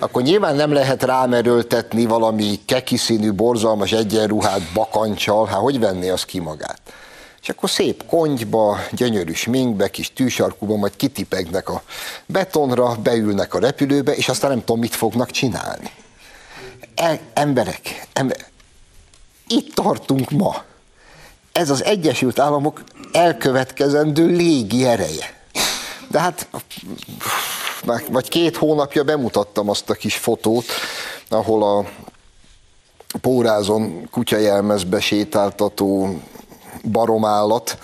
akkor 0.05 0.23
nyilván 0.23 0.57
nem 0.57 0.73
lehet 0.73 1.03
rámerőltetni 1.03 2.05
valami 2.05 2.61
kekiszínű, 2.67 3.33
borzalmas 3.33 3.93
egyenruhát 3.93 4.73
bakancsal, 4.75 5.47
hát 5.47 5.59
hogy 5.59 5.79
venné 5.79 6.09
az 6.09 6.25
ki 6.25 6.39
magát? 6.39 6.81
És 7.43 7.49
akkor 7.49 7.71
szép 7.71 8.07
kongyba, 8.07 8.79
gyönyörű 8.91 9.33
sminkbe, 9.33 9.91
kis 9.91 10.13
tűsarkúba, 10.13 10.77
majd 10.77 10.97
kitipegnek 10.97 11.69
a 11.69 11.83
betonra, 12.27 12.95
beülnek 13.03 13.55
a 13.55 13.59
repülőbe, 13.59 14.13
és 14.13 14.29
aztán 14.29 14.51
nem 14.51 14.59
tudom, 14.59 14.79
mit 14.79 14.95
fognak 14.95 15.31
csinálni. 15.31 15.91
E, 16.95 17.21
emberek, 17.35 18.07
ember, 18.13 18.37
itt 19.47 19.75
tartunk 19.75 20.31
ma. 20.31 20.63
Ez 21.53 21.71
az 21.71 21.85
Egyesült 21.85 22.39
Államok 22.39 22.83
elkövetkezendő 23.13 24.27
légi 24.27 24.87
ereje. 24.87 25.35
De 26.09 26.21
hát 26.21 26.49
vagy 28.09 28.29
két 28.29 28.57
hónapja 28.57 29.03
bemutattam 29.03 29.69
azt 29.69 29.91
a 29.91 29.95
kis 29.95 30.17
fotót, 30.17 30.65
ahol 31.29 31.63
a 31.63 31.85
pórázon 33.21 34.09
kutyajelmezbe 34.11 35.01
sétáltató 35.01 36.19
baromállat 36.91 37.79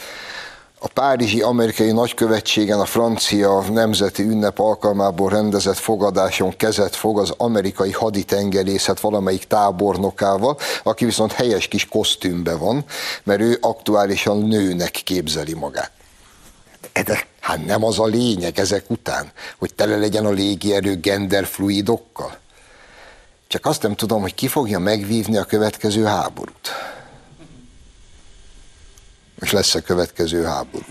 a 0.83 0.89
Párizsi 0.89 1.41
Amerikai 1.41 1.93
Nagykövetségen 1.93 2.81
a 2.81 2.85
francia 2.85 3.65
nemzeti 3.71 4.23
ünnep 4.23 4.59
alkalmából 4.59 5.31
rendezett 5.31 5.77
fogadáson 5.77 6.57
kezet 6.57 6.97
fog 6.97 7.19
az 7.19 7.35
amerikai 7.37 7.93
haditengerészet 7.93 9.01
valamelyik 9.01 9.45
tábornokával, 9.45 10.59
aki 10.83 11.05
viszont 11.05 11.33
helyes 11.33 11.69
kis 11.69 11.89
kosztümbe 11.89 12.57
van, 12.57 12.85
mert 13.23 13.41
ő 13.41 13.59
aktuálisan 13.61 14.39
nőnek 14.39 14.91
képzeli 14.91 15.55
magát. 15.55 15.91
De 16.93 17.29
hát 17.51 17.67
nem 17.67 17.85
az 17.85 17.99
a 17.99 18.07
lényeg 18.07 18.59
ezek 18.59 18.91
után, 18.91 19.33
hogy 19.59 19.75
tele 19.75 19.97
legyen 19.97 20.27
a 20.27 20.31
légierő 20.31 20.97
genderfluidokkal. 20.97 22.39
Csak 23.47 23.67
azt 23.67 23.83
nem 23.83 23.95
tudom, 23.95 24.21
hogy 24.21 24.35
ki 24.35 24.49
fogja 24.49 24.79
megvívni 24.79 25.37
a 25.37 25.45
következő 25.45 26.05
háborút. 26.05 26.69
És 29.41 29.53
lesz 29.53 29.75
a 29.75 29.83
következő 29.83 30.45
háború. 30.45 30.85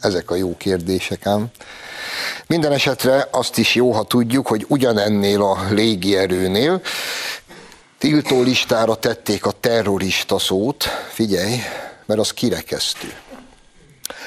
Ezek 0.00 0.30
a 0.30 0.34
jó 0.34 0.56
kérdések 0.56 1.26
ám. 1.26 1.46
Minden 2.46 2.72
esetre 2.72 3.28
azt 3.30 3.58
is 3.58 3.74
jó, 3.74 3.92
ha 3.92 4.04
tudjuk, 4.04 4.46
hogy 4.46 4.64
ugyanennél 4.68 5.42
a 5.42 5.66
légierőnél 5.70 6.82
tiltó 7.98 8.42
listára 8.42 8.94
tették 8.94 9.46
a 9.46 9.50
terrorista 9.50 10.38
szót, 10.38 10.84
figyelj, 11.12 11.56
mert 12.06 12.20
az 12.20 12.32
kirekesztő. 12.32 13.12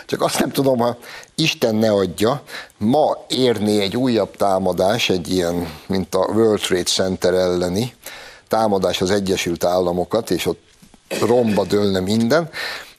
Csak 0.05 0.21
azt 0.21 0.39
nem 0.39 0.49
tudom, 0.49 0.77
ha 0.79 0.97
Isten 1.35 1.75
ne 1.75 1.91
adja, 1.91 2.41
ma 2.77 3.17
érné 3.27 3.81
egy 3.81 3.97
újabb 3.97 4.35
támadás, 4.35 5.09
egy 5.09 5.31
ilyen, 5.31 5.67
mint 5.87 6.15
a 6.15 6.29
World 6.33 6.59
Trade 6.59 6.83
Center 6.83 7.33
elleni 7.33 7.93
támadás 8.47 9.01
az 9.01 9.11
Egyesült 9.11 9.63
Államokat, 9.63 10.31
és 10.31 10.45
ott 10.45 10.61
romba 11.19 11.65
dőlne 11.65 11.99
minden, 11.99 12.49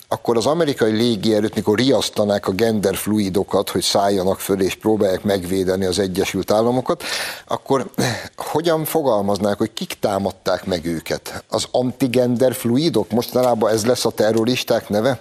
akkor 0.08 0.36
az 0.36 0.46
amerikai 0.46 0.92
légierőt, 0.92 1.54
mikor 1.54 1.78
riasztanák 1.78 2.48
a 2.48 2.52
genderfluidokat, 2.52 3.70
hogy 3.70 3.82
szálljanak 3.82 4.40
föl 4.40 4.60
és 4.60 4.74
próbálják 4.74 5.22
megvédeni 5.22 5.84
az 5.84 5.98
Egyesült 5.98 6.50
Államokat, 6.50 7.02
akkor 7.46 7.90
hogyan 8.36 8.84
fogalmaznák, 8.84 9.58
hogy 9.58 9.72
kik 9.72 9.96
támadták 10.00 10.64
meg 10.64 10.84
őket? 10.84 11.44
Az 11.48 11.66
antigender 11.70 12.54
fluidok? 12.54 13.10
Mostanában 13.10 13.70
ez 13.70 13.86
lesz 13.86 14.04
a 14.04 14.10
terroristák 14.10 14.88
neve? 14.88 15.18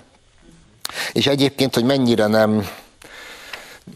És 1.12 1.28
egyébként, 1.28 1.74
hogy 1.74 1.84
mennyire 1.84 2.28
nem 2.28 2.70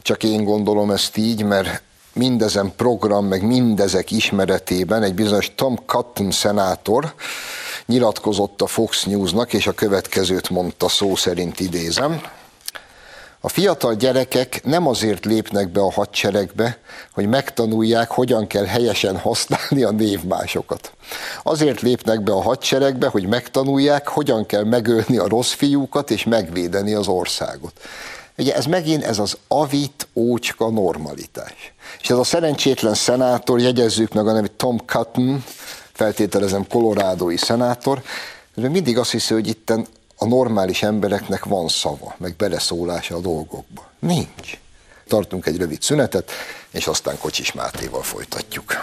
csak 0.02 0.24
én 0.24 0.44
gondolom 0.44 0.92
ezt 0.92 1.18
így, 1.18 1.44
mert 1.44 1.82
mindezen 2.14 2.74
program, 2.76 3.26
meg 3.26 3.46
mindezek 3.46 4.12
ismeretében 4.12 5.04
egy 5.04 5.14
bizonyos 5.14 5.52
Tom 5.56 5.86
Cotton 5.86 6.32
szenátor 6.32 7.14
nyilatkozott 7.86 8.62
a 8.62 8.68
Fox 8.68 9.04
Newsnak, 9.04 9.54
és 9.54 9.68
a 9.68 9.72
következőt 9.72 10.50
mondta 10.50 10.88
szó 10.90 11.16
szerint 11.16 11.60
idézem. 11.60 12.22
A 13.48 13.50
fiatal 13.50 13.96
gyerekek 13.96 14.62
nem 14.64 14.88
azért 14.88 15.26
lépnek 15.26 15.70
be 15.70 15.80
a 15.80 15.92
hadseregbe, 15.92 16.78
hogy 17.14 17.28
megtanulják, 17.28 18.12
hogyan 18.12 18.48
kell 18.48 18.66
helyesen 18.66 19.18
használni 19.18 19.84
a 19.84 19.92
névmásokat. 19.92 20.92
Azért 21.44 21.82
lépnek 21.82 22.24
be 22.24 22.32
a 22.32 22.42
hadseregbe, 22.42 23.08
hogy 23.08 23.28
megtanulják, 23.28 24.08
hogyan 24.08 24.46
kell 24.46 24.64
megölni 24.64 25.18
a 25.18 25.28
rossz 25.28 25.52
fiúkat 25.52 26.12
és 26.12 26.24
megvédeni 26.24 26.94
az 26.94 27.08
országot. 27.08 27.74
Ugye 28.38 28.56
ez 28.56 28.66
megint 28.66 29.04
ez 29.04 29.20
az 29.20 29.38
avit 29.48 30.08
ócska 30.14 30.70
normalitás. 30.70 31.74
És 32.02 32.10
ez 32.10 32.18
a 32.18 32.24
szerencsétlen 32.24 32.94
szenátor, 32.94 33.60
jegyezzük 33.60 34.14
meg 34.14 34.28
a 34.28 34.32
nevét 34.32 34.52
Tom 34.52 34.86
Cotton, 34.86 35.44
feltételezem 35.92 36.68
kolorádói 36.68 37.38
szenátor, 37.38 38.02
ez 38.56 38.64
mindig 38.64 38.98
azt 38.98 39.12
hiszi, 39.12 39.34
hogy 39.34 39.48
itten 39.48 39.88
a 40.18 40.26
normális 40.26 40.84
embereknek 40.84 41.46
van 41.46 41.68
szava, 41.68 42.16
meg 42.18 42.36
beleszólása 42.36 43.16
a 43.16 43.20
dolgokba. 43.20 43.92
Nincs. 44.00 44.60
Tartunk 45.08 45.46
egy 45.46 45.58
rövid 45.58 45.82
szünetet, 45.82 46.32
és 46.72 46.88
aztán 46.88 47.18
Kocsis 47.18 47.54
Mátéval 47.54 48.02
folytatjuk. 48.04 48.74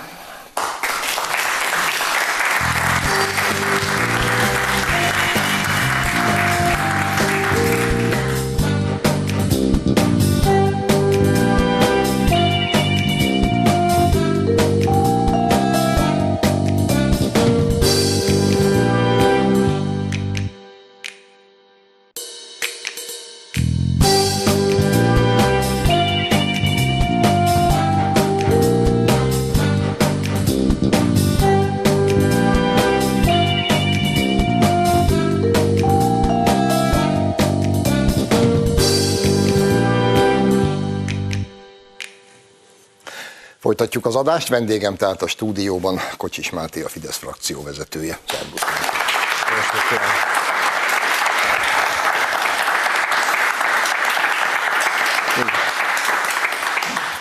Folytatjuk 43.65 44.07
az 44.07 44.17
adást, 44.17 44.49
vendégem 44.49 44.97
tehát 44.97 45.23
a 45.23 45.27
stúdióban 45.27 46.01
Kocsis 46.17 46.51
Máté, 46.51 46.83
a 46.83 46.89
Fidesz 46.89 47.17
frakció 47.17 47.63
vezetője. 47.63 48.19
Szervusz! 48.29 48.63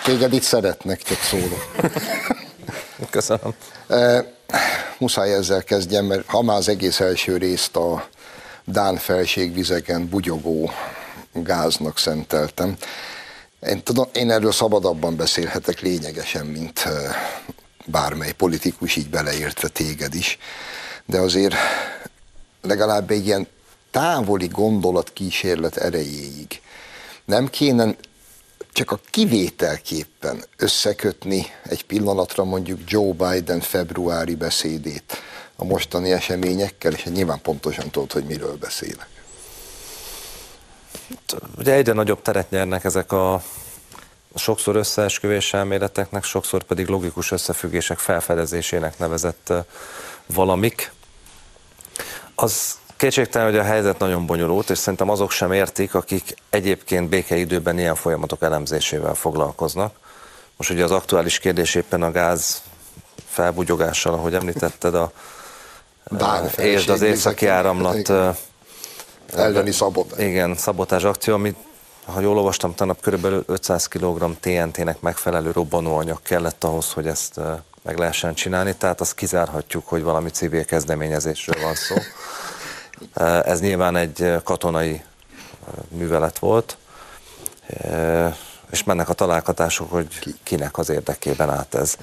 Téged 0.04 0.34
itt 0.34 0.42
szeretnek, 0.42 1.02
csak 1.02 1.18
szólok. 1.18 1.66
Köszönöm. 3.10 3.54
E, 3.88 4.26
muszáj 4.98 5.34
ezzel 5.34 5.64
kezdjem, 5.64 6.06
mert 6.06 6.30
ha 6.30 6.42
már 6.42 6.58
az 6.58 6.68
egész 6.70 7.00
első 7.00 7.38
részt 7.38 7.76
a 7.76 8.08
Dán 8.66 8.98
felségvizeken 8.98 10.10
bugyogó 10.10 10.72
gáznak 11.34 11.98
szenteltem, 11.98 12.78
én, 13.68 13.84
tudom, 13.84 14.08
én 14.14 14.32
erről 14.32 14.52
szabadabban 14.52 15.16
beszélhetek 15.16 15.80
lényegesen, 15.80 16.46
mint 16.46 16.88
bármely 17.86 18.32
politikus, 18.32 18.96
így 18.96 19.10
beleértve 19.10 19.68
téged 19.68 20.14
is, 20.14 20.38
de 21.06 21.20
azért 21.20 21.56
legalább 22.62 23.12
egy 23.12 23.26
ilyen 23.26 23.48
távoli 23.92 24.48
gondolatkísérlet 24.48 25.78
erejéig 25.78 26.62
nem 27.26 27.48
kéne 27.50 27.96
csak 28.72 28.92
a 28.92 29.00
kivételképpen 29.10 30.44
összekötni 30.58 31.46
egy 31.64 31.86
pillanatra 31.86 32.44
mondjuk 32.44 32.80
Joe 32.86 33.14
Biden 33.14 33.60
februári 33.60 34.36
beszédét 34.36 35.18
a 35.56 35.64
mostani 35.64 36.12
eseményekkel, 36.12 36.94
és 36.94 37.04
nyilván 37.04 37.42
pontosan 37.42 37.90
tudod, 37.90 38.12
hogy 38.12 38.24
miről 38.24 38.58
beszélek 38.58 39.13
ugye 41.58 41.74
egyre 41.74 41.94
nagyobb 41.94 42.22
teret 42.22 42.50
nyernek 42.50 42.84
ezek 42.84 43.12
a 43.12 43.42
sokszor 44.36 44.76
összeesküvés 44.76 45.54
elméleteknek, 45.54 46.24
sokszor 46.24 46.64
pedig 46.64 46.88
logikus 46.88 47.32
összefüggések 47.32 48.00
felfedezésének 48.00 48.98
nevezett 48.98 49.54
valamik. 50.26 50.92
Az 52.36 52.78
kétségtelen, 52.98 53.50
hogy 53.50 53.58
a 53.58 53.64
helyzet 53.64 54.00
nagyon 54.00 54.26
bonyolult, 54.26 54.70
és 54.70 54.78
szerintem 54.78 55.10
azok 55.10 55.32
sem 55.32 55.52
értik, 55.52 55.96
akik 55.96 56.36
egyébként 56.50 57.10
békeidőben 57.10 57.80
ilyen 57.80 57.96
folyamatok 57.96 58.42
elemzésével 58.42 59.14
foglalkoznak. 59.14 59.96
Most 60.58 60.70
ugye 60.70 60.84
az 60.84 60.92
aktuális 60.92 61.40
kérdés 61.40 61.76
éppen 61.76 62.02
a 62.02 62.12
gáz 62.12 62.62
felbugyogással, 63.28 64.14
ahogy 64.14 64.34
említetted, 64.34 64.96
a, 64.96 65.12
és 66.58 66.88
az 66.88 67.02
északi 67.02 67.48
áramlat 67.48 68.12
elleni 69.36 69.72
szabotás. 69.72 70.20
Igen, 70.20 70.56
szabotás 70.56 71.04
akció, 71.04 71.34
amit 71.34 71.56
ha 72.06 72.20
jól 72.20 72.38
olvastam, 72.38 72.76
tanap 72.76 73.02
körülbelül 73.02 73.44
500 73.48 73.88
kg 73.88 74.40
TNT-nek 74.40 75.02
megfelelő 75.02 75.52
robbanóanyag 75.52 76.22
kellett 76.22 76.64
ahhoz, 76.64 76.92
hogy 76.92 77.08
ezt 77.08 77.40
meg 77.82 77.98
lehessen 77.98 78.34
csinálni, 78.34 78.76
tehát 78.76 79.02
azt 79.02 79.16
kizárhatjuk, 79.16 79.88
hogy 79.88 80.04
valami 80.04 80.30
civil 80.30 80.66
kezdeményezésről 80.66 81.62
van 81.62 81.76
szó. 81.76 81.96
Ez 83.52 83.60
nyilván 83.60 83.96
egy 83.96 84.34
katonai 84.44 85.04
művelet 85.88 86.40
volt, 86.40 86.78
és 88.72 88.84
mennek 88.84 89.10
a 89.10 89.14
találgatások, 89.14 89.92
hogy 89.92 90.08
kinek 90.44 90.78
az 90.78 90.90
érdekében 90.90 91.50
állt 91.50 91.76
ez. 91.76 91.98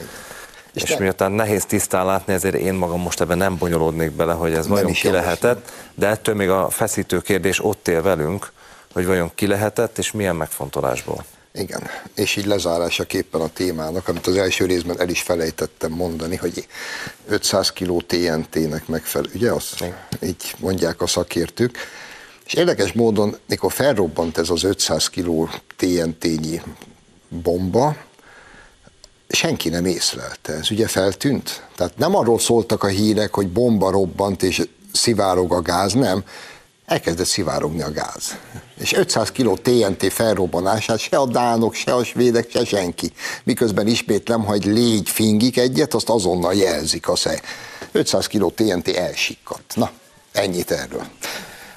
És, 0.73 0.83
és 0.83 0.97
miután 0.97 1.33
nehéz 1.33 1.65
tisztán 1.65 2.07
látni, 2.07 2.33
ezért 2.33 2.55
én 2.55 2.75
magam 2.75 3.01
most 3.01 3.21
ebben 3.21 3.39
nem 3.39 3.57
bonyolódnék 3.57 4.11
bele, 4.11 4.33
hogy 4.33 4.53
ez 4.53 4.67
vajon 4.67 4.93
ki 4.93 5.11
lehetett, 5.11 5.73
de 5.95 6.07
ettől 6.07 6.35
még 6.35 6.49
a 6.49 6.71
feszítő 6.71 7.21
kérdés 7.21 7.65
ott 7.65 7.89
él 7.89 8.03
velünk, 8.03 8.53
hogy 8.93 9.07
vajon 9.07 9.31
ki 9.35 9.47
lehetett, 9.47 9.99
és 9.99 10.13
milyen 10.13 10.37
megfontolásból. 10.37 11.25
Igen, 11.53 11.83
és 12.15 12.37
így 12.37 12.47
lezárásaképpen 12.47 13.41
a 13.41 13.49
témának, 13.49 14.09
amit 14.09 14.27
az 14.27 14.37
első 14.37 14.67
részben 14.67 15.01
el 15.01 15.09
is 15.09 15.23
felejtettem 15.23 15.93
mondani, 15.93 16.37
hogy 16.37 16.67
500 17.29 17.73
kg 17.73 18.07
TNT-nek 18.07 18.87
megfelel, 18.87 19.31
ugye 19.35 19.53
azt? 19.53 19.81
Igen. 19.81 19.97
Így 20.23 20.55
mondják 20.59 21.01
a 21.01 21.07
szakértők. 21.07 21.79
És 22.47 22.55
érdekes 22.55 22.93
módon, 22.93 23.37
mikor 23.49 23.73
felrobbant 23.73 24.39
ez 24.39 24.51
az 24.51 24.65
500 24.65 25.09
kg 25.09 25.49
TNT-nyi 25.77 26.63
bomba, 27.29 27.97
senki 29.31 29.69
nem 29.69 29.85
észlelte. 29.85 30.53
Ez 30.53 30.71
ugye 30.71 30.89
feltűnt? 30.89 31.67
Tehát 31.77 31.97
nem 31.97 32.17
arról 32.17 32.39
szóltak 32.39 32.83
a 32.83 32.87
hírek, 32.87 33.35
hogy 33.35 33.49
bomba 33.49 33.91
robbant 33.91 34.43
és 34.43 34.63
szivárog 34.93 35.53
a 35.53 35.63
gáz, 35.63 35.93
nem. 35.93 36.25
Elkezdett 36.87 37.27
szivárogni 37.27 37.83
a 37.83 37.93
gáz. 37.93 38.37
És 38.79 38.93
500 38.93 39.33
kg 39.33 39.61
TNT 39.61 40.13
felrobbanását 40.13 40.99
se 40.99 41.17
a 41.17 41.27
dánok, 41.27 41.75
se 41.75 41.95
a 41.95 42.05
svédek, 42.05 42.51
se 42.51 42.65
senki. 42.65 43.13
Miközben 43.45 43.87
ismétlem, 43.87 44.45
hogy 44.45 44.65
légy 44.65 45.09
fingik 45.09 45.59
egyet, 45.59 45.95
azt 45.95 46.09
azonnal 46.09 46.55
jelzik 46.55 47.09
a 47.09 47.17
szej. 47.17 47.41
500 47.93 48.27
kg 48.27 48.55
TNT 48.55 48.89
elsikkadt. 48.89 49.77
Na, 49.77 49.91
ennyit 50.33 50.71
erről. 50.71 51.05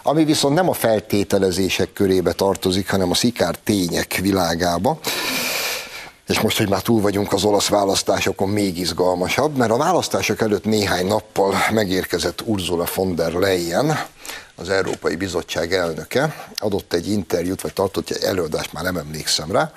Ami 0.04 0.24
viszont 0.24 0.56
nem 0.56 0.70
a 0.70 0.74
feltételezések 0.74 1.94
körébe 1.94 2.32
tartozik, 2.32 2.90
hanem 2.90 3.12
a 3.12 3.16
szikár 3.16 3.58
tények 3.64 4.20
világába 4.22 5.00
és 6.34 6.40
most, 6.40 6.58
hogy 6.58 6.70
már 6.70 6.82
túl 6.82 7.02
vagyunk 7.02 7.34
az 7.34 7.44
olasz 7.44 7.68
választásokon, 7.68 8.50
még 8.50 8.78
izgalmasabb, 8.78 9.58
mert 9.58 9.72
a 9.72 9.78
választások 9.78 10.42
előtt 10.42 10.66
néhány 10.66 11.06
nappal 11.06 11.56
megérkezett 11.72 12.42
Ursula 12.46 12.86
von 12.96 13.16
der 13.16 13.32
Leyen, 13.32 14.00
az 14.56 14.70
Európai 14.70 15.16
Bizottság 15.16 15.74
elnöke, 15.74 16.48
adott 16.60 16.94
egy 16.94 17.12
interjút, 17.12 17.62
vagy 17.62 17.74
tartott 17.74 18.10
egy 18.10 18.24
előadást, 18.24 18.74
már 18.74 18.84
nem 18.84 18.98
emlékszem 18.98 19.52
rá, 19.52 19.72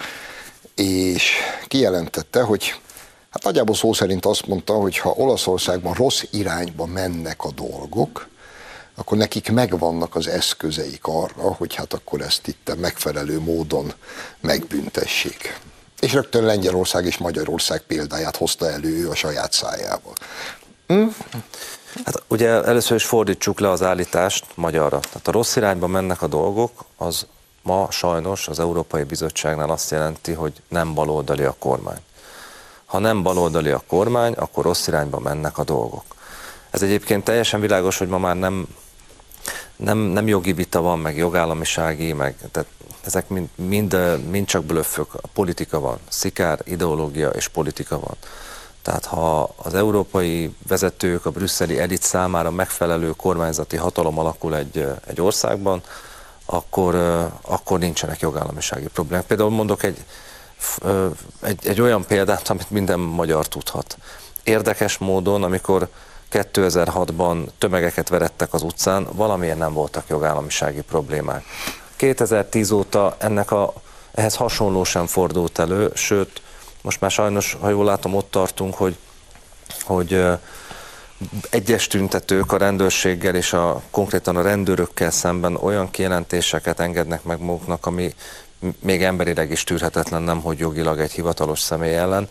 és 0.75 1.33
kijelentette, 1.66 2.42
hogy 2.42 2.75
hát 3.31 3.42
nagyjából 3.42 3.75
szó 3.75 3.92
szerint 3.92 4.27
azt 4.27 4.47
mondta, 4.47 4.73
hogy 4.73 4.99
ha 4.99 5.14
Olaszországban 5.16 5.95
rossz 5.95 6.23
irányba 6.31 6.87
mennek 6.87 7.45
a 7.45 7.51
dolgok, 7.51 8.29
akkor 8.95 9.19
nekik 9.19 9.53
megvannak 9.53 10.14
az 10.14 10.27
eszközeik 10.27 11.07
arra, 11.07 11.53
hogy 11.53 11.75
hát 11.75 11.92
akkor 11.92 12.21
ezt 12.21 12.47
itt 12.47 12.73
megfelelő 12.81 13.40
módon 13.40 13.92
megbüntessék 14.40 15.61
és 16.00 16.12
rögtön 16.12 16.44
Lengyelország 16.44 17.04
és 17.04 17.18
Magyarország 17.18 17.80
példáját 17.80 18.37
hozta 18.37 18.70
elő 18.70 19.09
a 19.09 19.14
saját 19.14 19.52
szájával. 19.52 20.14
Hm? 20.87 21.06
Hát 22.04 22.22
ugye 22.28 22.48
először 22.48 22.96
is 22.96 23.04
fordítsuk 23.04 23.61
le 23.61 23.70
az 23.70 23.82
állítást 23.82 24.44
magyarra. 24.54 25.00
Tehát 25.00 25.28
a 25.28 25.30
rossz 25.30 25.56
irányba 25.56 25.87
mennek 25.87 26.22
a 26.22 26.26
dolgok, 26.26 26.85
az 26.96 27.26
ma 27.62 27.90
sajnos 27.90 28.48
az 28.48 28.59
Európai 28.59 29.02
Bizottságnál 29.02 29.70
azt 29.70 29.90
jelenti, 29.90 30.32
hogy 30.32 30.52
nem 30.68 30.94
baloldali 30.94 31.44
a 31.44 31.54
kormány. 31.59 32.00
Ha 32.87 32.98
nem 32.98 33.22
baloldali 33.22 33.70
a 33.70 33.82
kormány, 33.87 34.32
akkor 34.32 34.64
rossz 34.64 34.87
irányba 34.87 35.18
mennek 35.18 35.59
a 35.59 35.64
dolgok. 35.64 36.04
Ez 36.70 36.82
egyébként 36.82 37.24
teljesen 37.24 37.61
világos, 37.61 37.98
hogy 37.98 38.09
ma 38.09 38.18
már 38.18 38.37
nem, 38.37 38.66
nem, 39.76 39.98
nem 39.98 40.26
jogi 40.26 40.52
vita 40.52 40.80
van, 40.80 40.98
meg 40.98 41.16
jogállamisági, 41.16 42.12
meg 42.12 42.36
tehát 42.52 42.68
ezek 43.04 43.28
mind, 43.28 43.48
mind, 43.54 43.96
mind 44.30 44.46
csak 44.46 44.64
blöffök. 44.64 45.14
A 45.14 45.28
politika 45.32 45.80
van, 45.80 45.98
szikár, 46.08 46.60
ideológia 46.64 47.28
és 47.28 47.48
politika 47.48 48.00
van. 48.00 48.16
Tehát 48.82 49.04
ha 49.04 49.54
az 49.56 49.74
európai 49.74 50.54
vezetők, 50.68 51.26
a 51.26 51.30
brüsszeli 51.30 51.78
elit 51.78 52.02
számára 52.02 52.50
megfelelő 52.50 53.10
kormányzati 53.10 53.76
hatalom 53.76 54.18
alakul 54.18 54.56
egy, 54.56 54.86
egy 55.06 55.20
országban, 55.20 55.82
akkor, 56.44 56.94
akkor 57.40 57.78
nincsenek 57.78 58.20
jogállamisági 58.20 58.86
problémák. 58.86 59.26
Például 59.26 59.50
mondok 59.50 59.82
egy, 59.82 60.04
egy, 61.40 61.66
egy 61.66 61.80
olyan 61.80 62.04
példát, 62.04 62.48
amit 62.48 62.70
minden 62.70 63.00
magyar 63.00 63.48
tudhat. 63.48 63.96
Érdekes 64.42 64.98
módon, 64.98 65.42
amikor 65.42 65.88
2006-ban 66.32 67.46
tömegeket 67.58 68.08
verettek 68.08 68.54
az 68.54 68.62
utcán, 68.62 69.06
valamilyen 69.12 69.58
nem 69.58 69.72
voltak 69.72 70.08
jogállamisági 70.08 70.80
problémák. 70.80 71.44
2010 71.96 72.70
óta 72.70 73.16
ennek 73.18 73.50
a, 73.50 73.72
ehhez 74.14 74.36
hasonló 74.36 74.84
sem 74.84 75.06
fordult 75.06 75.58
elő, 75.58 75.90
sőt, 75.94 76.42
most 76.82 77.00
már 77.00 77.10
sajnos, 77.10 77.56
ha 77.60 77.68
jól 77.68 77.84
látom, 77.84 78.14
ott 78.14 78.30
tartunk, 78.30 78.74
hogy, 78.74 78.96
hogy 79.82 80.24
egyes 81.50 81.86
tüntetők 81.86 82.52
a 82.52 82.56
rendőrséggel 82.56 83.34
és 83.34 83.52
a, 83.52 83.82
konkrétan 83.90 84.36
a 84.36 84.42
rendőrökkel 84.42 85.10
szemben 85.10 85.56
olyan 85.56 85.90
kijelentéseket 85.90 86.80
engednek 86.80 87.22
meg 87.22 87.40
maguknak, 87.40 87.86
ami 87.86 88.14
még 88.80 89.02
emberileg 89.02 89.50
is 89.50 89.64
tűrhetetlen, 89.64 90.22
nem 90.22 90.40
hogy 90.40 90.58
jogilag 90.58 90.98
egy 90.98 91.12
hivatalos 91.12 91.60
személy 91.60 91.94
ellen, 91.94 92.28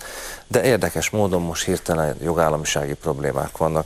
de 0.47 0.63
érdekes 0.63 1.09
módon 1.09 1.41
most 1.41 1.65
hirtelen 1.65 2.15
jogállamisági 2.21 2.93
problémák 2.93 3.57
vannak. 3.57 3.85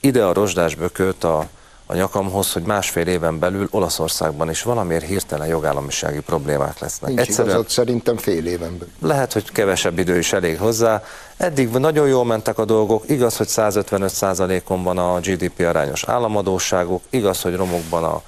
Ide 0.00 0.24
a 0.24 0.32
rozsdás 0.32 0.74
bököt 0.74 1.24
a 1.24 1.48
a 1.86 1.94
nyakamhoz, 1.94 2.52
hogy 2.52 2.62
másfél 2.62 3.06
éven 3.06 3.38
belül 3.38 3.68
Olaszországban 3.70 4.50
is 4.50 4.62
valamiért 4.62 5.04
hirtelen 5.04 5.46
jogállamisági 5.46 6.20
problémák 6.20 6.78
lesznek. 6.78 7.10
Nincs 7.10 7.20
Egyszerűen, 7.20 7.54
igazad, 7.54 7.70
szerintem 7.70 8.16
fél 8.16 8.46
éven 8.46 8.78
belül. 8.78 8.92
Lehet, 9.00 9.32
hogy 9.32 9.52
kevesebb 9.52 9.98
idő 9.98 10.18
is 10.18 10.32
elég 10.32 10.58
hozzá. 10.58 11.02
Eddig 11.36 11.68
nagyon 11.68 12.08
jól 12.08 12.24
mentek 12.24 12.58
a 12.58 12.64
dolgok, 12.64 13.08
igaz, 13.08 13.36
hogy 13.36 13.48
155%-on 13.50 14.82
van 14.82 14.98
a 14.98 15.20
GDP 15.20 15.60
arányos 15.60 16.04
államadóságuk, 16.04 17.02
igaz, 17.10 17.42
hogy 17.42 17.56
romokban 17.56 18.04
a, 18.04 18.22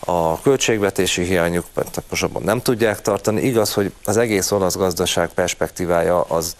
a 0.00 0.40
költségvetési 0.40 1.22
hiányuk, 1.22 1.64
most 2.10 2.22
abban 2.22 2.42
nem 2.42 2.62
tudják 2.62 3.00
tartani, 3.00 3.40
igaz, 3.40 3.74
hogy 3.74 3.92
az 4.04 4.16
egész 4.16 4.50
olasz 4.50 4.76
gazdaság 4.76 5.28
perspektívája 5.28 6.20
az 6.20 6.56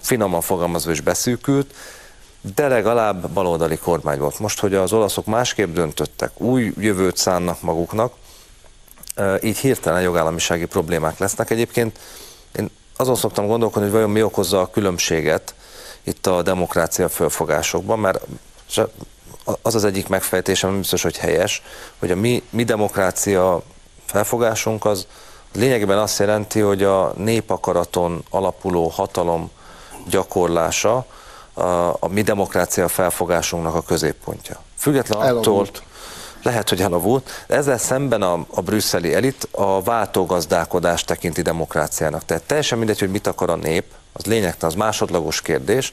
finoman 0.00 0.40
fogalmazva 0.40 0.90
is 0.90 1.00
beszűkült, 1.00 1.74
de 2.54 2.68
legalább 2.68 3.30
baloldali 3.30 3.76
kormány 3.76 4.18
volt. 4.18 4.38
Most, 4.38 4.60
hogy 4.60 4.74
az 4.74 4.92
olaszok 4.92 5.26
másképp 5.26 5.74
döntöttek, 5.74 6.40
új 6.40 6.72
jövőt 6.76 7.16
szánnak 7.16 7.62
maguknak, 7.62 8.12
így 9.42 9.58
hirtelen 9.58 10.02
jogállamisági 10.02 10.64
problémák 10.64 11.18
lesznek. 11.18 11.50
Egyébként 11.50 11.98
én 12.58 12.70
azon 12.96 13.14
szoktam 13.16 13.46
gondolkodni, 13.46 13.82
hogy 13.82 13.92
vajon 13.96 14.10
mi 14.10 14.22
okozza 14.22 14.60
a 14.60 14.70
különbséget 14.70 15.54
itt 16.02 16.26
a 16.26 16.42
demokrácia 16.42 17.08
fölfogásokban, 17.08 17.98
mert 17.98 18.26
az 19.62 19.74
az 19.74 19.84
egyik 19.84 20.08
megfejtésem, 20.08 20.70
ami 20.70 20.78
biztos, 20.78 21.02
hogy 21.02 21.16
helyes, 21.16 21.62
hogy 21.98 22.10
a 22.10 22.16
mi, 22.16 22.42
mi 22.50 22.64
demokrácia 22.64 23.62
felfogásunk 24.06 24.84
az 24.84 25.06
lényegében 25.52 25.98
azt 25.98 26.18
jelenti, 26.18 26.60
hogy 26.60 26.82
a 26.82 27.12
népakaraton 27.16 28.24
alapuló 28.30 28.88
hatalom 28.88 29.50
gyakorlása, 30.08 31.06
a, 31.52 31.62
a 31.88 32.08
mi 32.08 32.22
demokrácia 32.22 32.88
felfogásunknak 32.88 33.74
a 33.74 33.82
középpontja. 33.82 34.62
Független 34.76 35.36
attól, 35.36 35.66
lehet, 36.42 36.68
hogy 36.68 36.80
elavult, 36.80 37.44
ezzel 37.46 37.78
szemben 37.78 38.22
a, 38.22 38.44
a 38.50 38.60
brüsszeli 38.60 39.14
elit 39.14 39.48
a 39.50 39.82
váltógazdálkodást 39.82 41.06
tekinti 41.06 41.42
demokráciának. 41.42 42.24
Tehát 42.24 42.42
teljesen 42.42 42.78
mindegy, 42.78 42.98
hogy 42.98 43.10
mit 43.10 43.26
akar 43.26 43.50
a 43.50 43.56
nép, 43.56 43.84
az 44.12 44.24
lényegtelen, 44.24 44.74
az 44.74 44.74
másodlagos 44.74 45.42
kérdés. 45.42 45.92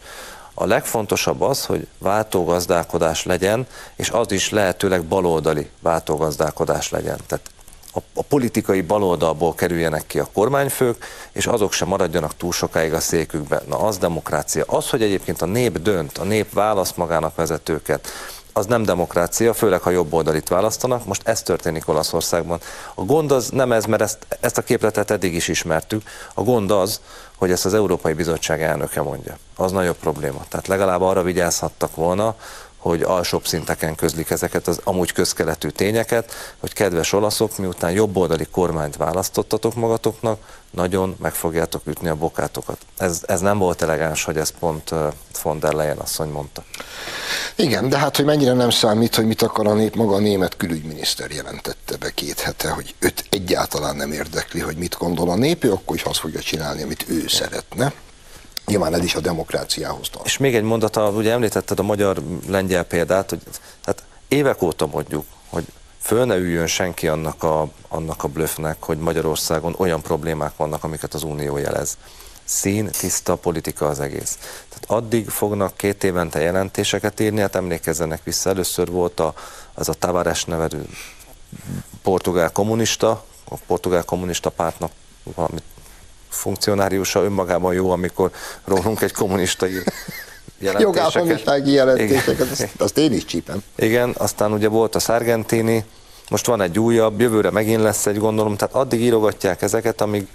A 0.59 0.65
legfontosabb 0.65 1.41
az, 1.41 1.65
hogy 1.65 1.87
váltógazdálkodás 1.97 3.25
legyen, 3.25 3.67
és 3.95 4.09
az 4.09 4.31
is 4.31 4.49
lehetőleg 4.49 5.03
baloldali 5.03 5.69
váltógazdálkodás 5.79 6.89
legyen. 6.89 7.17
Tehát 7.27 7.51
a, 7.93 7.99
a 8.13 8.21
politikai 8.21 8.81
baloldalból 8.81 9.55
kerüljenek 9.55 10.07
ki 10.07 10.19
a 10.19 10.29
kormányfők, 10.33 11.05
és 11.31 11.45
azok 11.45 11.73
sem 11.73 11.87
maradjanak 11.87 12.37
túl 12.37 12.51
sokáig 12.51 12.93
a 12.93 12.99
székükben. 12.99 13.61
Na 13.67 13.79
az 13.79 13.97
demokrácia. 13.97 14.63
Az, 14.67 14.89
hogy 14.89 15.01
egyébként 15.01 15.41
a 15.41 15.45
nép 15.45 15.79
dönt, 15.79 16.17
a 16.17 16.23
nép 16.23 16.53
választ 16.53 16.97
magának 16.97 17.35
vezetőket, 17.35 18.07
az 18.57 18.65
nem 18.65 18.83
demokrácia, 18.83 19.53
főleg 19.53 19.81
ha 19.81 19.89
jobb 19.89 20.13
oldalit 20.13 20.47
választanak. 20.47 21.05
Most 21.05 21.27
ez 21.27 21.41
történik 21.41 21.87
Olaszországban. 21.87 22.59
A 22.95 23.01
gond 23.03 23.31
az 23.31 23.49
nem 23.49 23.71
ez, 23.71 23.85
mert 23.85 24.01
ezt, 24.01 24.17
ezt 24.39 24.57
a 24.57 24.61
képletet 24.61 25.11
eddig 25.11 25.33
is 25.33 25.47
ismertük. 25.47 26.01
A 26.33 26.43
gond 26.43 26.71
az, 26.71 27.01
hogy 27.37 27.51
ezt 27.51 27.65
az 27.65 27.73
Európai 27.73 28.13
Bizottság 28.13 28.61
elnöke 28.61 29.01
mondja. 29.01 29.37
Az 29.55 29.71
nagyobb 29.71 29.95
probléma. 29.95 30.45
Tehát 30.49 30.67
legalább 30.67 31.01
arra 31.01 31.23
vigyázhattak 31.23 31.95
volna, 31.95 32.35
hogy 32.87 33.01
alsóbb 33.01 33.47
szinteken 33.47 33.95
közlik 33.95 34.29
ezeket 34.29 34.67
az 34.67 34.79
amúgy 34.83 35.11
közkeletű 35.11 35.69
tényeket, 35.69 36.31
hogy 36.59 36.73
kedves 36.73 37.13
olaszok, 37.13 37.57
miután 37.57 37.91
jobboldali 37.91 38.47
kormányt 38.51 38.95
választottatok 38.95 39.75
magatoknak, 39.75 40.39
nagyon 40.71 41.15
meg 41.21 41.33
fogjátok 41.33 41.81
ütni 41.85 42.09
a 42.09 42.15
bokátokat. 42.15 42.77
Ez, 42.97 43.21
ez 43.25 43.39
nem 43.39 43.57
volt 43.57 43.81
elegáns, 43.81 44.23
hogy 44.23 44.37
ezt 44.37 44.53
pont 44.59 44.93
von 45.43 45.59
der 45.59 45.73
Leyen 45.73 45.97
asszony 45.97 46.29
mondta. 46.29 46.63
Igen, 47.55 47.89
de 47.89 47.97
hát, 47.97 48.15
hogy 48.15 48.25
mennyire 48.25 48.53
nem 48.53 48.69
számít, 48.69 49.15
hogy 49.15 49.25
mit 49.25 49.41
akar 49.41 49.67
a 49.67 49.73
nép, 49.73 49.95
maga 49.95 50.15
a 50.15 50.19
német 50.19 50.57
külügyminiszter 50.57 51.31
jelentette 51.31 51.97
be 51.97 52.11
két 52.11 52.39
hete, 52.39 52.69
hogy 52.69 52.95
őt 52.99 53.25
egyáltalán 53.29 53.95
nem 53.95 54.11
érdekli, 54.11 54.59
hogy 54.59 54.77
mit 54.77 54.97
gondol 54.97 55.29
a 55.29 55.35
nép, 55.35 55.63
ő 55.63 55.71
akkor 55.71 55.95
is 55.95 56.03
azt 56.03 56.19
fogja 56.19 56.39
csinálni, 56.39 56.81
amit 56.81 57.05
ő 57.07 57.27
szeretne. 57.27 57.93
Nyilván 58.67 58.93
ez 58.93 59.03
is 59.03 59.15
a 59.15 59.19
demokráciához 59.19 60.09
tart. 60.09 60.25
És 60.25 60.37
még 60.37 60.55
egy 60.55 60.63
mondata, 60.63 61.09
ugye 61.09 61.31
említetted 61.31 61.79
a 61.79 61.83
magyar-lengyel 61.83 62.83
példát, 62.83 63.29
hogy 63.29 63.41
hát 63.85 64.03
évek 64.27 64.61
óta 64.61 64.87
mondjuk, 64.87 65.25
hogy 65.49 65.65
föl 66.01 66.25
ne 66.25 66.35
üljön 66.35 66.67
senki 66.67 67.07
annak 67.07 67.43
a, 67.43 67.67
annak 67.87 68.23
a 68.23 68.27
blöffnek, 68.27 68.83
hogy 68.83 68.97
Magyarországon 68.97 69.75
olyan 69.77 70.01
problémák 70.01 70.55
vannak, 70.55 70.83
amiket 70.83 71.13
az 71.13 71.23
Unió 71.23 71.57
jelez. 71.57 71.97
Szín, 72.43 72.89
tiszta 72.91 73.35
politika 73.35 73.87
az 73.87 73.99
egész. 73.99 74.37
Tehát 74.69 75.03
addig 75.03 75.29
fognak 75.29 75.77
két 75.77 76.03
évente 76.03 76.39
jelentéseket 76.39 77.19
írni, 77.19 77.39
hát 77.39 77.55
emlékezzenek 77.55 78.23
vissza, 78.23 78.49
először 78.49 78.87
volt 78.91 79.19
a, 79.19 79.33
az 79.73 79.89
a 79.89 79.93
Tavares 79.93 80.45
nevedő 80.45 80.85
portugál 82.01 82.51
kommunista, 82.51 83.25
a 83.49 83.55
portugál 83.67 84.03
kommunista 84.03 84.49
pártnak 84.49 84.91
valamit 85.35 85.63
funkcionáriusa 86.29 87.23
önmagában 87.23 87.73
jó, 87.73 87.91
amikor 87.91 88.31
rólunk 88.65 89.01
egy 89.01 89.13
kommunista 89.13 89.67
ír 89.67 89.83
jelentéseket. 90.59 91.67
Jelentéseket, 91.67 92.51
azt, 92.51 92.67
azt 92.77 92.97
én 92.97 93.13
is 93.13 93.25
csípem. 93.25 93.63
Igen, 93.75 94.15
aztán 94.17 94.51
ugye 94.51 94.67
volt 94.67 94.95
a 94.95 94.99
Sargentini, 94.99 95.85
most 96.29 96.45
van 96.45 96.61
egy 96.61 96.79
újabb, 96.79 97.19
jövőre 97.19 97.51
megint 97.51 97.81
lesz 97.81 98.05
egy 98.05 98.17
gondolom, 98.17 98.55
tehát 98.55 98.75
addig 98.75 99.01
írogatják 99.01 99.61
ezeket, 99.61 100.01
amíg 100.01 100.27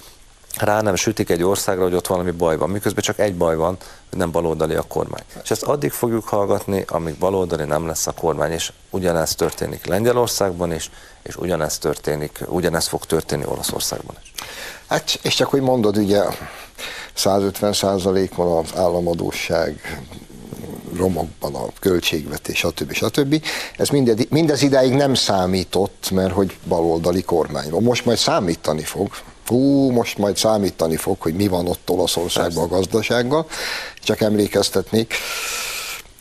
rá 0.59 0.81
nem 0.81 0.95
sütik 0.95 1.31
egy 1.31 1.43
országra, 1.43 1.83
hogy 1.83 1.95
ott 1.95 2.07
valami 2.07 2.31
baj 2.31 2.57
van, 2.57 2.71
miközben 2.71 3.03
csak 3.03 3.19
egy 3.19 3.35
baj 3.35 3.57
van, 3.57 3.77
hogy 4.09 4.19
nem 4.19 4.31
baloldali 4.31 4.75
a 4.75 4.83
kormány. 4.83 5.23
És 5.43 5.51
ezt 5.51 5.63
addig 5.63 5.91
fogjuk 5.91 6.29
hallgatni, 6.29 6.85
amíg 6.89 7.15
baloldali 7.15 7.65
nem 7.65 7.87
lesz 7.87 8.07
a 8.07 8.13
kormány, 8.13 8.53
és 8.53 8.73
ugyanezt 8.91 9.37
történik 9.37 9.87
Lengyelországban 9.87 10.73
is, 10.73 10.91
és 11.23 11.37
ugyanezt 11.37 11.81
történik, 11.81 12.41
ugyanezt 12.47 12.89
fog 12.89 13.05
történni 13.05 13.45
Olaszországban 13.47 14.17
is. 14.23 14.33
Hát, 14.93 15.19
és 15.23 15.35
csak 15.35 15.49
hogy 15.49 15.61
mondod, 15.61 15.97
ugye 15.97 16.21
150 17.15 17.75
van 18.35 18.59
az 18.59 18.71
államadóság, 18.77 20.03
romokban 20.97 21.55
a 21.55 21.67
költségvetés, 21.81 22.59
stb. 22.59 22.93
stb. 22.93 23.45
Ez 23.77 23.89
mindez, 23.89 24.17
mindez 24.29 24.63
idáig 24.63 24.93
nem 24.93 25.15
számított, 25.15 26.11
mert 26.11 26.33
hogy 26.33 26.57
baloldali 26.69 27.23
kormány 27.23 27.71
van. 27.71 27.83
Most 27.83 28.05
majd 28.05 28.19
számítani 28.19 28.83
fog. 28.83 29.09
Hú, 29.47 29.91
most 29.91 30.19
majd 30.19 30.37
számítani 30.37 30.97
fog, 30.97 31.21
hogy 31.21 31.35
mi 31.35 31.49
van 31.49 31.69
ott 31.69 31.91
Olaszországban 31.91 32.65
a 32.65 32.69
gazdasággal. 32.69 33.47
Csak 34.03 34.21
emlékeztetnék, 34.21 35.15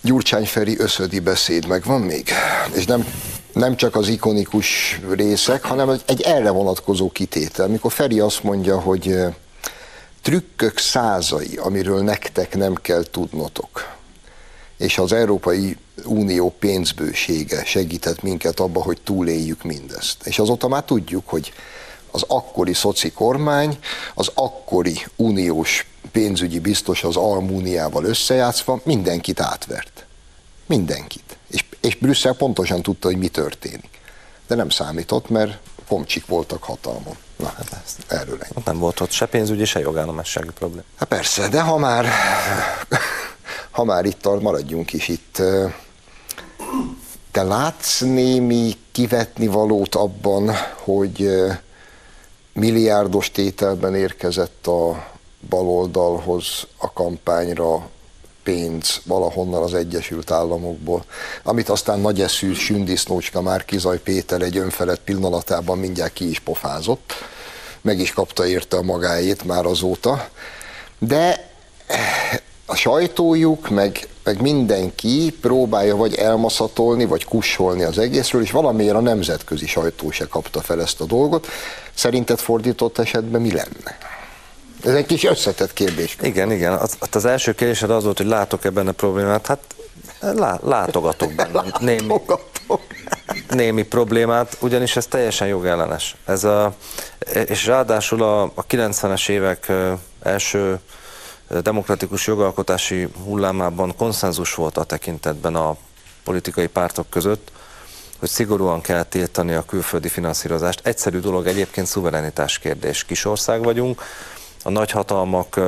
Gyurcsány 0.02 0.46
Feri 0.46 0.80
összödi 0.80 1.20
beszéd 1.20 1.68
meg 1.68 1.84
van 1.86 2.02
még, 2.02 2.30
és 2.74 2.86
nem 2.86 3.06
nem 3.54 3.76
csak 3.76 3.96
az 3.96 4.08
ikonikus 4.08 5.00
részek, 5.10 5.64
hanem 5.64 5.90
egy 6.06 6.22
erre 6.22 6.50
vonatkozó 6.50 7.10
kitétel. 7.12 7.68
Mikor 7.68 7.92
Feri 7.92 8.20
azt 8.20 8.44
mondja, 8.44 8.80
hogy 8.80 9.16
trükkök 10.22 10.78
százai, 10.78 11.56
amiről 11.58 12.02
nektek 12.04 12.56
nem 12.56 12.76
kell 12.76 13.04
tudnotok. 13.04 14.00
és 14.82 14.98
az 14.98 15.12
Európai 15.12 15.78
Unió 16.06 16.54
pénzbősége 16.60 17.66
segített 17.66 18.22
minket 18.22 18.60
abba, 18.60 18.82
hogy 18.82 19.02
túléljük 19.04 19.64
mindezt. 19.64 20.28
És 20.28 20.40
azóta 20.40 20.68
már 20.68 20.84
tudjuk, 20.84 21.30
hogy 21.30 21.54
az 22.12 22.24
akkori 22.28 22.74
szoci 22.74 23.12
kormány, 23.12 23.78
az 24.14 24.32
akkori 24.34 25.06
uniós 25.16 25.86
pénzügyi 26.12 26.60
biztos 26.60 27.04
az 27.04 27.16
Almúniával 27.16 28.04
összejátszva 28.04 28.82
mindenkit 28.84 29.40
átvert. 29.40 30.06
Mindenkit. 30.66 31.38
És, 31.52 31.66
és 31.82 31.96
Brüsszel 31.96 32.34
pontosan 32.34 32.82
tudta, 32.82 33.08
hogy 33.08 33.18
mi 33.18 33.28
történik. 33.28 34.00
De 34.48 34.56
nem 34.56 34.70
számított, 34.70 35.30
mert 35.30 35.58
komcsik 35.88 36.26
voltak 36.26 36.64
hatalmon. 36.64 37.16
Na, 37.36 37.48
hát 37.48 37.84
erről 38.08 38.38
ennyi. 38.42 38.64
Nem 38.66 38.78
volt 38.78 39.00
ott 39.00 39.12
se 39.12 39.26
pénzügyi, 39.26 39.66
se 39.66 39.80
jogállomássági 39.80 40.50
probléma. 40.54 40.86
Hát 40.96 41.08
persze, 41.08 41.48
de 41.48 41.62
ha 41.62 41.78
már, 41.78 42.06
ha 43.72 43.84
már 43.84 44.06
itt 44.06 44.42
maradjunk 44.42 44.94
is 44.94 45.08
itt, 45.08 45.42
te 47.32 47.44
látsz 47.44 48.00
némi 48.00 48.78
kivetni 48.92 49.48
valót 49.48 49.96
abban, 49.96 50.52
hogy 50.84 51.30
milliárdos 52.54 53.32
tételben 53.32 53.96
érkezett 53.96 54.68
a 54.68 55.08
baloldalhoz 55.50 56.68
a 56.78 56.94
kampányra 56.94 57.90
pénz 58.44 59.02
valahonnan 59.06 59.64
az 59.64 59.74
Egyesült 59.74 60.32
Államokból, 60.32 61.04
amit 61.44 61.70
aztán 61.70 62.00
nagy 62.00 62.22
eszű 62.22 62.54
sündisznócska 62.54 63.42
Márkizaj 63.42 64.00
Péter 64.00 64.42
egy 64.42 64.58
önfelett 64.58 65.02
pillanatában 65.02 65.78
mindjárt 65.78 66.14
ki 66.14 66.30
is 66.30 66.40
pofázott, 66.40 67.14
meg 67.82 68.00
is 68.00 68.14
kapta 68.14 68.48
érte 68.48 68.78
a 68.78 68.82
magáét 68.82 69.44
már 69.44 69.66
azóta, 69.66 70.30
de 71.00 71.50
a 72.66 72.76
sajtójuk, 72.76 73.70
meg, 73.70 74.08
meg 74.24 74.42
mindenki 74.42 75.38
próbálja 75.42 75.96
vagy 75.96 76.16
elmaszatolni, 76.16 77.06
vagy 77.06 77.26
kussolni 77.26 77.84
az 77.84 77.98
egészről, 77.98 78.42
és 78.42 78.52
valamiért 78.52 78.96
a 78.96 79.00
nemzetközi 79.00 79.68
sajtó 79.68 80.12
se 80.12 80.28
kapta 80.28 80.62
fel 80.62 80.82
ezt 80.82 81.02
a 81.02 81.06
dolgot. 81.06 81.48
Szerinted 81.94 82.40
fordított 82.40 82.98
esetben 82.98 83.42
mi 83.42 83.52
lenne? 83.52 83.98
Ez 84.84 84.94
egy 84.94 85.06
kis 85.06 85.24
összetett 85.24 85.74
kérdés. 85.74 86.18
Igen, 86.22 86.52
igen. 86.52 86.74
Az, 86.74 86.98
az 87.12 87.26
első 87.26 87.54
kérdésed 87.54 87.90
az 87.90 88.04
volt, 88.04 88.18
hogy 88.18 88.28
látok 88.28 88.66
ebben 88.66 88.88
a 88.88 88.92
problémát. 88.92 89.48
Hát 89.48 89.76
lá, 90.20 90.60
látogatok 90.64 91.34
benne 91.34 91.64
némi, 91.80 92.14
némi 93.50 93.84
problémát, 93.84 94.58
ugyanis 94.60 94.96
ez 94.96 95.06
teljesen 95.06 95.48
jogellenes. 95.48 96.16
Ez 96.26 96.44
a, 96.44 96.76
és 97.46 97.66
ráadásul 97.66 98.24
a, 98.24 98.42
a 98.42 98.66
90-es 98.70 99.30
évek 99.30 99.72
első 100.22 100.80
demokratikus 101.62 102.28
jogalkotási 102.28 103.08
hullámában 103.24 103.96
konszenzus 103.96 104.54
volt 104.54 104.78
a 104.78 104.84
tekintetben 104.84 105.56
a 105.56 105.76
politikai 106.24 106.68
pártok 106.68 107.10
között, 107.10 107.52
hogy 108.20 108.30
szigorúan 108.30 108.82
kell 108.82 109.04
tiltani 109.04 109.54
a 109.54 109.66
külföldi 109.66 110.08
finanszírozást. 110.08 110.80
Egyszerű 110.84 111.20
dolog 111.20 111.48
egyébként 111.48 111.88
szuverenitás 111.88 112.60
kérdés. 112.60 113.04
Kisország 113.04 113.64
vagyunk, 113.64 114.02
a 114.64 114.70
nagyhatalmak 114.70 115.60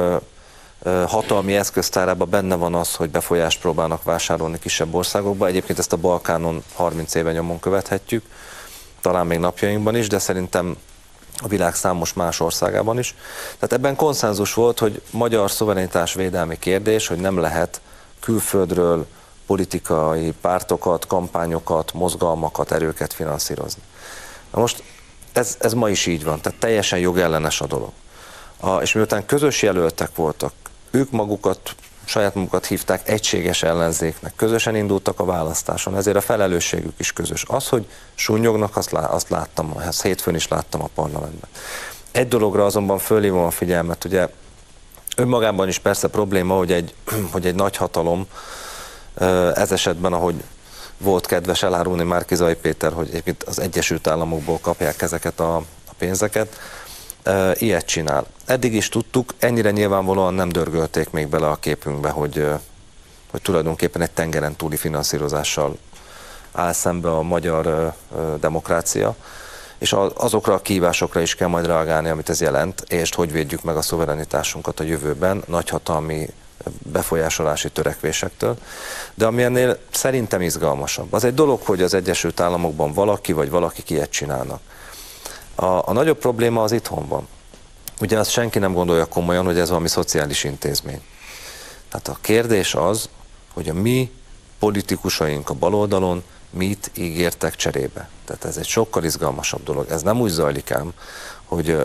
hatalmi 1.07 1.55
eszköztárában 1.55 2.29
benne 2.29 2.55
van 2.55 2.75
az, 2.75 2.95
hogy 2.95 3.09
befolyást 3.09 3.59
próbálnak 3.59 4.03
vásárolni 4.03 4.59
kisebb 4.59 4.93
országokba. 4.93 5.47
Egyébként 5.47 5.79
ezt 5.79 5.93
a 5.93 5.97
Balkánon 5.97 6.63
30 6.73 7.15
éve 7.15 7.31
nyomon 7.31 7.59
követhetjük, 7.59 8.25
talán 9.01 9.27
még 9.27 9.39
napjainkban 9.39 9.95
is, 9.95 10.07
de 10.07 10.19
szerintem 10.19 10.77
a 11.37 11.47
világ 11.47 11.75
számos 11.75 12.13
más 12.13 12.39
országában 12.39 12.99
is. 12.99 13.15
Tehát 13.53 13.73
ebben 13.73 13.95
konszenzus 13.95 14.53
volt, 14.53 14.79
hogy 14.79 15.01
magyar 15.11 15.51
szuverenitás 15.51 16.13
védelmi 16.13 16.59
kérdés, 16.59 17.07
hogy 17.07 17.17
nem 17.17 17.37
lehet 17.37 17.81
külföldről 18.19 19.05
politikai 19.45 20.33
pártokat, 20.41 21.07
kampányokat, 21.07 21.93
mozgalmakat, 21.93 22.71
erőket 22.71 23.13
finanszírozni. 23.13 23.81
Na 24.53 24.59
most 24.59 24.83
ez, 25.33 25.57
ez 25.59 25.73
ma 25.73 25.89
is 25.89 26.05
így 26.05 26.23
van, 26.23 26.41
tehát 26.41 26.59
teljesen 26.59 26.99
jogellenes 26.99 27.61
a 27.61 27.65
dolog. 27.65 27.91
A, 28.63 28.81
és 28.81 28.93
miután 28.93 29.25
közös 29.25 29.61
jelöltek 29.61 30.15
voltak, 30.15 30.53
ők 30.91 31.11
magukat, 31.11 31.75
saját 32.05 32.35
magukat 32.35 32.65
hívták 32.65 33.09
egységes 33.09 33.63
ellenzéknek, 33.63 34.33
közösen 34.35 34.75
indultak 34.75 35.19
a 35.19 35.25
választáson, 35.25 35.95
ezért 35.95 36.15
a 36.15 36.21
felelősségük 36.21 36.93
is 36.97 37.13
közös. 37.13 37.43
Az, 37.47 37.67
hogy 37.67 37.85
sunyognak, 38.15 38.77
azt, 38.77 38.91
lá, 38.91 39.05
azt 39.05 39.29
láttam, 39.29 39.77
ezt 39.87 40.01
hétfőn 40.01 40.35
is 40.35 40.47
láttam 40.47 40.81
a 40.81 40.89
parlamentben. 40.95 41.49
Egy 42.11 42.27
dologra 42.27 42.65
azonban 42.65 42.97
fölhívom 42.97 43.43
a 43.43 43.51
figyelmet, 43.51 44.05
ugye 44.05 44.27
önmagában 45.15 45.67
is 45.67 45.79
persze 45.79 46.07
probléma, 46.07 46.55
hogy 46.55 46.71
egy, 46.71 46.93
hogy 47.33 47.45
egy 47.45 47.55
nagy 47.55 47.75
hatalom, 47.75 48.27
ez 49.55 49.71
esetben, 49.71 50.13
ahogy 50.13 50.43
volt 50.97 51.25
kedves 51.25 51.63
elárulni 51.63 52.03
Márkizai 52.03 52.55
Péter, 52.55 52.93
hogy 52.93 53.07
egyébként 53.07 53.43
az 53.43 53.59
Egyesült 53.59 54.07
Államokból 54.07 54.59
kapják 54.61 55.01
ezeket 55.01 55.39
a, 55.39 55.55
a 55.55 55.93
pénzeket, 55.97 56.59
ilyet 57.53 57.85
csinál. 57.85 58.25
Eddig 58.45 58.73
is 58.73 58.89
tudtuk, 58.89 59.33
ennyire 59.39 59.71
nyilvánvalóan 59.71 60.33
nem 60.33 60.49
dörgölték 60.49 61.09
még 61.09 61.27
bele 61.27 61.47
a 61.47 61.55
képünkbe, 61.55 62.09
hogy, 62.09 62.47
hogy 63.31 63.41
tulajdonképpen 63.41 64.01
egy 64.01 64.11
tengeren 64.11 64.55
túli 64.55 64.77
finanszírozással 64.77 65.77
áll 66.51 66.73
szembe 66.73 67.11
a 67.11 67.21
magyar 67.21 67.93
demokrácia, 68.39 69.15
és 69.77 69.95
azokra 70.13 70.53
a 70.53 70.61
kívásokra 70.61 71.21
is 71.21 71.35
kell 71.35 71.47
majd 71.47 71.65
reagálni, 71.65 72.09
amit 72.09 72.29
ez 72.29 72.41
jelent, 72.41 72.83
és 72.87 73.15
hogy 73.15 73.31
védjük 73.31 73.63
meg 73.63 73.75
a 73.75 73.81
szuverenitásunkat 73.81 74.79
a 74.79 74.83
jövőben 74.83 75.43
nagyhatalmi 75.47 76.29
befolyásolási 76.91 77.69
törekvésektől. 77.69 78.57
De 79.13 79.25
ami 79.25 79.43
ennél 79.43 79.77
szerintem 79.91 80.41
izgalmasabb, 80.41 81.13
az 81.13 81.23
egy 81.23 81.33
dolog, 81.33 81.61
hogy 81.61 81.81
az 81.81 81.93
Egyesült 81.93 82.39
Államokban 82.39 82.93
valaki 82.93 83.31
vagy 83.31 83.49
valaki 83.49 83.83
ilyet 83.87 84.09
csinálnak. 84.09 84.59
A, 85.55 85.65
a 85.65 85.93
nagyobb 85.93 86.17
probléma 86.17 86.63
az 86.63 86.71
itthon 86.71 87.07
van. 87.07 87.27
Ugye 88.01 88.19
azt 88.19 88.31
senki 88.31 88.59
nem 88.59 88.73
gondolja 88.73 89.05
komolyan, 89.05 89.45
hogy 89.45 89.59
ez 89.59 89.69
valami 89.69 89.87
szociális 89.87 90.43
intézmény. 90.43 91.01
Tehát 91.89 92.07
a 92.07 92.17
kérdés 92.21 92.75
az, 92.75 93.09
hogy 93.53 93.69
a 93.69 93.73
mi 93.73 94.11
politikusaink 94.59 95.49
a 95.49 95.53
baloldalon 95.53 96.23
mit 96.49 96.91
ígértek 96.95 97.55
cserébe. 97.55 98.09
Tehát 98.25 98.45
ez 98.45 98.57
egy 98.57 98.67
sokkal 98.67 99.03
izgalmasabb 99.03 99.63
dolog. 99.63 99.89
Ez 99.89 100.01
nem 100.01 100.21
úgy 100.21 100.29
zajlik 100.29 100.71
ám, 100.71 100.93
hogy 101.45 101.77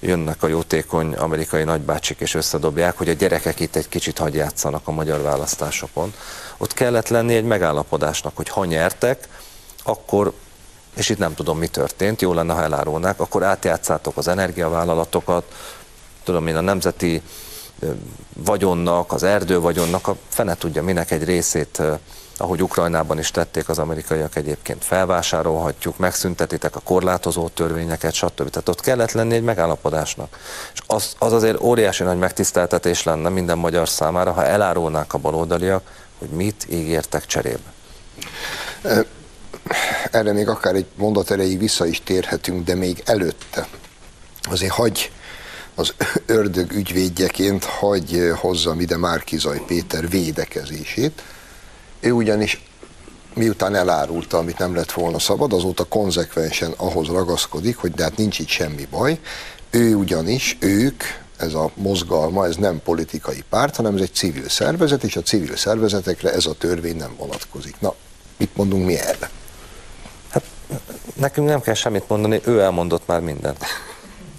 jönnek 0.00 0.42
a 0.42 0.46
jótékony 0.46 1.14
amerikai 1.14 1.64
nagybácsik 1.64 2.20
és 2.20 2.34
összedobják, 2.34 2.96
hogy 2.96 3.08
a 3.08 3.12
gyerekek 3.12 3.60
itt 3.60 3.76
egy 3.76 3.88
kicsit 3.88 4.18
hagyjátszanak 4.18 4.88
a 4.88 4.90
magyar 4.90 5.22
választásokon. 5.22 6.14
Ott 6.56 6.74
kellett 6.74 7.08
lenni 7.08 7.34
egy 7.34 7.44
megállapodásnak, 7.44 8.36
hogy 8.36 8.48
ha 8.48 8.64
nyertek, 8.64 9.28
akkor 9.82 10.32
és 10.98 11.08
itt 11.08 11.18
nem 11.18 11.34
tudom, 11.34 11.58
mi 11.58 11.66
történt, 11.66 12.20
jó 12.20 12.32
lenne, 12.32 12.52
ha 12.52 12.62
elárulnák, 12.62 13.20
akkor 13.20 13.42
átjátszátok 13.42 14.16
az 14.16 14.28
energiavállalatokat, 14.28 15.44
tudom 16.24 16.46
én, 16.46 16.56
a 16.56 16.60
nemzeti 16.60 17.22
vagyonnak, 18.34 19.12
az 19.12 19.22
erdővagyonnak, 19.22 20.08
a 20.08 20.16
fene 20.28 20.54
tudja 20.54 20.82
minek 20.82 21.10
egy 21.10 21.24
részét, 21.24 21.82
ahogy 22.36 22.62
Ukrajnában 22.62 23.18
is 23.18 23.30
tették 23.30 23.68
az 23.68 23.78
amerikaiak 23.78 24.36
egyébként, 24.36 24.84
felvásárolhatjuk, 24.84 25.98
megszüntetitek 25.98 26.76
a 26.76 26.80
korlátozó 26.80 27.48
törvényeket, 27.48 28.12
stb. 28.12 28.50
Tehát 28.50 28.68
ott 28.68 28.80
kellett 28.80 29.12
lenni 29.12 29.34
egy 29.34 29.42
megállapodásnak. 29.42 30.38
És 30.74 30.80
az, 30.86 31.14
az 31.18 31.32
azért 31.32 31.60
óriási 31.60 32.02
nagy 32.02 32.18
megtiszteltetés 32.18 33.02
lenne 33.02 33.28
minden 33.28 33.58
magyar 33.58 33.88
számára, 33.88 34.32
ha 34.32 34.44
elárulnák 34.44 35.14
a 35.14 35.18
baloldaliak, 35.18 35.82
hogy 36.18 36.28
mit 36.28 36.66
ígértek 36.70 37.26
cserébe 37.26 37.72
erre 40.10 40.32
még 40.32 40.48
akár 40.48 40.74
egy 40.74 40.86
mondat 40.94 41.30
erejéig 41.30 41.58
vissza 41.58 41.86
is 41.86 42.02
térhetünk, 42.02 42.64
de 42.64 42.74
még 42.74 43.02
előtte 43.04 43.68
azért 44.42 44.72
hagy 44.72 45.10
az 45.74 45.94
ördög 46.26 46.72
ügyvédjeként 46.72 47.64
hagy 47.64 48.30
hozzam 48.34 48.80
ide 48.80 48.96
Márkizaj 48.96 49.62
Péter 49.66 50.08
védekezését. 50.08 51.22
Ő 52.00 52.12
ugyanis 52.12 52.62
miután 53.34 53.74
elárulta, 53.74 54.38
amit 54.38 54.58
nem 54.58 54.74
lett 54.74 54.92
volna 54.92 55.18
szabad, 55.18 55.52
azóta 55.52 55.84
konzekvensen 55.84 56.74
ahhoz 56.76 57.06
ragaszkodik, 57.08 57.76
hogy 57.76 57.92
de 57.92 58.02
hát 58.02 58.16
nincs 58.16 58.38
itt 58.38 58.48
semmi 58.48 58.86
baj. 58.90 59.18
Ő 59.70 59.94
ugyanis, 59.94 60.56
ők, 60.60 61.02
ez 61.36 61.54
a 61.54 61.70
mozgalma, 61.74 62.46
ez 62.46 62.56
nem 62.56 62.80
politikai 62.84 63.44
párt, 63.50 63.76
hanem 63.76 63.94
ez 63.94 64.00
egy 64.00 64.14
civil 64.14 64.48
szervezet, 64.48 65.04
és 65.04 65.16
a 65.16 65.22
civil 65.22 65.56
szervezetekre 65.56 66.32
ez 66.32 66.46
a 66.46 66.52
törvény 66.52 66.96
nem 66.96 67.14
vonatkozik. 67.18 67.80
Na, 67.80 67.94
mit 68.36 68.56
mondunk 68.56 68.86
mi 68.86 68.98
erre? 68.98 69.30
Nekünk 71.14 71.48
nem 71.48 71.60
kell 71.60 71.74
semmit 71.74 72.08
mondani, 72.08 72.40
ő 72.44 72.60
elmondott 72.60 73.06
már 73.06 73.20
mindent. 73.20 73.64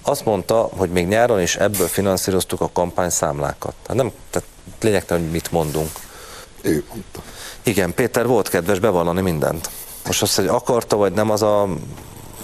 Azt 0.02 0.24
mondta, 0.24 0.68
hogy 0.76 0.90
még 0.90 1.06
nyáron 1.06 1.40
is 1.40 1.56
ebből 1.56 1.86
finanszíroztuk 1.86 2.60
a 2.60 2.70
kampányszámlákat. 2.72 3.74
Hát 3.86 3.96
nem, 3.96 4.12
tehát 4.30 4.48
lényegtelen, 4.80 5.22
hogy 5.22 5.32
mit 5.32 5.52
mondunk. 5.52 5.90
Ő 6.62 6.84
mondta. 6.88 7.22
Igen, 7.62 7.94
Péter 7.94 8.26
volt 8.26 8.48
kedves 8.48 8.78
bevallani 8.78 9.20
mindent. 9.20 9.70
Most 10.06 10.22
azt, 10.22 10.36
hogy 10.36 10.46
akarta 10.46 10.96
vagy 10.96 11.12
nem, 11.12 11.30
az 11.30 11.42
a 11.42 11.68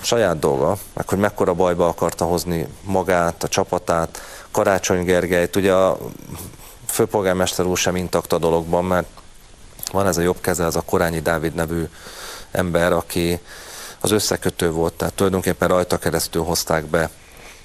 saját 0.00 0.38
dolga, 0.38 0.76
meg 0.94 1.08
hogy 1.08 1.18
mekkora 1.18 1.54
bajba 1.54 1.88
akarta 1.88 2.24
hozni 2.24 2.66
magát, 2.82 3.42
a 3.42 3.48
csapatát, 3.48 4.20
Karácsony 4.50 5.04
Gergelyt, 5.04 5.56
ugye 5.56 5.72
a 5.72 5.98
főpolgármester 6.86 7.66
úr 7.66 7.76
sem 7.76 7.96
intakt 7.96 8.32
a 8.32 8.38
dologban, 8.38 8.84
mert 8.84 9.06
van 9.92 10.06
ez 10.06 10.16
a 10.16 10.22
jobb 10.22 10.40
keze, 10.40 10.64
az 10.64 10.76
a 10.76 10.80
Korányi 10.80 11.20
Dávid 11.20 11.54
nevű 11.54 11.84
ember, 12.50 12.92
aki 12.92 13.40
az 14.06 14.12
összekötő 14.12 14.70
volt, 14.70 14.92
tehát 14.92 15.14
tulajdonképpen 15.14 15.68
rajta 15.68 15.98
keresztül 15.98 16.42
hozták 16.42 16.84
be 16.84 17.10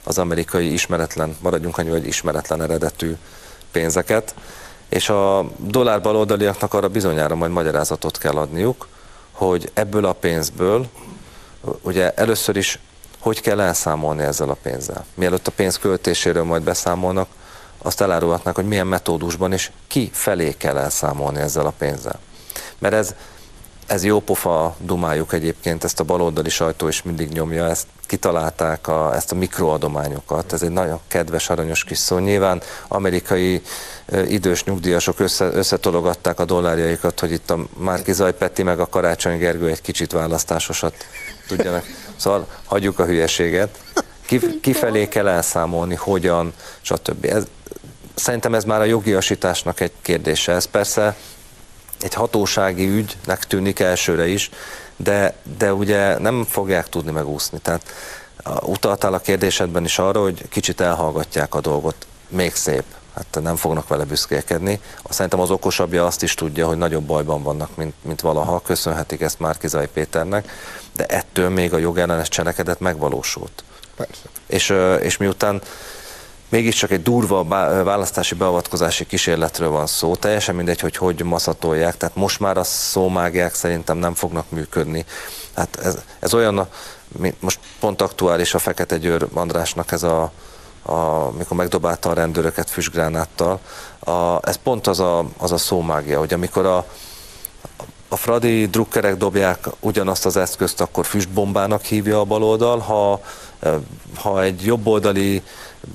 az 0.03 0.17
amerikai 0.17 0.73
ismeretlen, 0.73 1.35
maradjunk 1.39 1.77
annyi, 1.77 1.89
hogy 1.89 2.07
ismeretlen 2.07 2.61
eredetű 2.61 3.15
pénzeket, 3.71 4.35
és 4.89 5.09
a 5.09 5.45
dollár 5.57 6.01
baloldaliaknak 6.01 6.73
arra 6.73 6.89
bizonyára 6.89 7.35
majd 7.35 7.51
magyarázatot 7.51 8.17
kell 8.17 8.35
adniuk, 8.35 8.87
hogy 9.31 9.71
ebből 9.73 10.05
a 10.05 10.13
pénzből, 10.13 10.87
ugye 11.81 12.11
először 12.11 12.55
is 12.55 12.79
hogy 13.19 13.41
kell 13.41 13.59
elszámolni 13.59 14.23
ezzel 14.23 14.49
a 14.49 14.57
pénzzel. 14.61 15.05
Mielőtt 15.13 15.47
a 15.47 15.51
pénz 15.51 15.77
költéséről 15.77 16.43
majd 16.43 16.63
beszámolnak, 16.63 17.27
azt 17.77 18.01
elárulhatnak, 18.01 18.55
hogy 18.55 18.67
milyen 18.67 18.87
metódusban 18.87 19.53
és 19.53 19.71
ki 19.87 20.09
felé 20.13 20.53
kell 20.57 20.77
elszámolni 20.77 21.39
ezzel 21.39 21.65
a 21.65 21.73
pénzzel. 21.77 22.19
Mert 22.77 22.93
ez, 22.93 23.15
ez 23.87 24.03
jó 24.03 24.19
pofa 24.19 24.75
dumáljuk 24.79 25.33
egyébként, 25.33 25.83
ezt 25.83 25.99
a 25.99 26.03
baloldali 26.03 26.49
sajtó 26.49 26.87
is 26.87 27.03
mindig 27.03 27.29
nyomja, 27.29 27.65
ezt 27.69 27.87
kitalálták 28.05 28.87
a, 28.87 29.15
ezt 29.15 29.31
a 29.31 29.35
mikroadományokat, 29.35 30.53
ez 30.53 30.61
egy 30.61 30.69
nagyon 30.69 30.99
kedves, 31.07 31.49
aranyos 31.49 31.83
kis 31.83 31.97
szó. 31.97 32.17
Nyilván 32.17 32.61
amerikai 32.87 33.61
idős 34.27 34.63
nyugdíjasok 34.63 35.19
össze, 35.19 35.45
összetologatták 35.45 36.39
a 36.39 36.45
dollárjaikat, 36.45 37.19
hogy 37.19 37.31
itt 37.31 37.49
a 37.49 37.65
Márki 37.77 38.13
Zajpetti 38.13 38.63
meg 38.63 38.79
a 38.79 38.85
Karácsony 38.85 39.37
Gergő 39.37 39.67
egy 39.67 39.81
kicsit 39.81 40.11
választásosat 40.11 40.93
tudjanak. 41.47 41.85
Szóval 42.15 42.47
hagyjuk 42.65 42.99
a 42.99 43.05
hülyeséget. 43.05 43.79
Kifelé 44.61 45.07
kell 45.07 45.27
elszámolni, 45.27 45.95
hogyan, 45.95 46.53
stb. 46.81 47.25
Ez, 47.25 47.43
szerintem 48.15 48.53
ez 48.53 48.63
már 48.63 48.81
a 48.81 48.83
jogiasításnak 48.83 49.79
egy 49.79 49.91
kérdése. 50.01 50.51
Ez 50.51 50.65
persze 50.65 51.15
egy 52.03 52.13
hatósági 52.13 52.87
ügynek 52.87 53.43
tűnik 53.43 53.79
elsőre 53.79 54.27
is, 54.27 54.49
de, 54.95 55.35
de 55.57 55.73
ugye 55.73 56.17
nem 56.17 56.45
fogják 56.49 56.89
tudni 56.89 57.11
megúszni. 57.11 57.59
Tehát 57.59 57.93
utaltál 58.61 59.13
a 59.13 59.19
kérdésedben 59.19 59.83
is 59.83 59.99
arra, 59.99 60.21
hogy 60.21 60.47
kicsit 60.47 60.81
elhallgatják 60.81 61.55
a 61.55 61.61
dolgot. 61.61 61.95
Még 62.27 62.55
szép. 62.55 62.83
Hát 63.15 63.43
nem 63.43 63.55
fognak 63.55 63.87
vele 63.87 64.03
büszkélkedni. 64.03 64.79
Szerintem 65.09 65.39
az 65.39 65.51
okosabbja 65.51 66.05
azt 66.05 66.23
is 66.23 66.33
tudja, 66.33 66.67
hogy 66.67 66.77
nagyobb 66.77 67.03
bajban 67.03 67.43
vannak, 67.43 67.75
mint, 67.75 67.93
mint 68.01 68.21
valaha. 68.21 68.61
Köszönhetik 68.61 69.21
ezt 69.21 69.39
Márkizai 69.39 69.87
Péternek, 69.87 70.51
de 70.95 71.05
ettől 71.05 71.49
még 71.49 71.73
a 71.73 71.77
jogellenes 71.77 72.29
cselekedet 72.29 72.79
megvalósult. 72.79 73.63
Persze. 73.95 74.21
És, 74.47 74.73
és 75.01 75.17
miután 75.17 75.61
mégiscsak 76.51 76.91
egy 76.91 77.01
durva 77.01 77.43
választási 77.83 78.35
beavatkozási 78.35 79.05
kísérletről 79.05 79.69
van 79.69 79.87
szó. 79.87 80.15
Teljesen 80.15 80.55
mindegy, 80.55 80.79
hogy 80.79 80.95
hogy 80.95 81.23
maszatolják, 81.23 81.97
tehát 81.97 82.15
most 82.15 82.39
már 82.39 82.57
a 82.57 82.63
szómágják 82.63 83.55
szerintem 83.55 83.97
nem 83.97 84.13
fognak 84.13 84.49
működni. 84.49 85.05
Hát 85.55 85.79
ez, 85.83 85.97
ez 86.19 86.33
olyan, 86.33 86.67
most 87.39 87.59
pont 87.79 88.01
aktuális 88.01 88.53
a 88.53 88.59
Fekete 88.59 88.97
Győr 88.97 89.27
Andrásnak 89.33 89.91
ez 89.91 90.03
a, 90.03 90.31
a 90.83 91.29
mikor 91.37 91.57
megdobálta 91.57 92.09
a 92.09 92.13
rendőröket 92.13 92.69
füstgránáttal, 92.69 93.59
a, 93.99 94.47
ez 94.49 94.55
pont 94.55 94.87
az 94.87 94.99
a, 94.99 95.25
az 95.37 95.51
a 95.51 95.57
szómágia, 95.57 96.19
hogy 96.19 96.33
amikor 96.33 96.65
a, 96.65 96.85
a 98.07 98.15
fradi 98.15 98.65
drukkerek 98.65 99.17
dobják 99.17 99.67
ugyanazt 99.79 100.25
az 100.25 100.37
eszközt, 100.37 100.81
akkor 100.81 101.05
füstbombának 101.05 101.83
hívja 101.83 102.19
a 102.19 102.23
baloldal, 102.23 102.79
ha, 102.79 103.21
ha 104.15 104.43
egy 104.43 104.65
jobboldali 104.65 105.43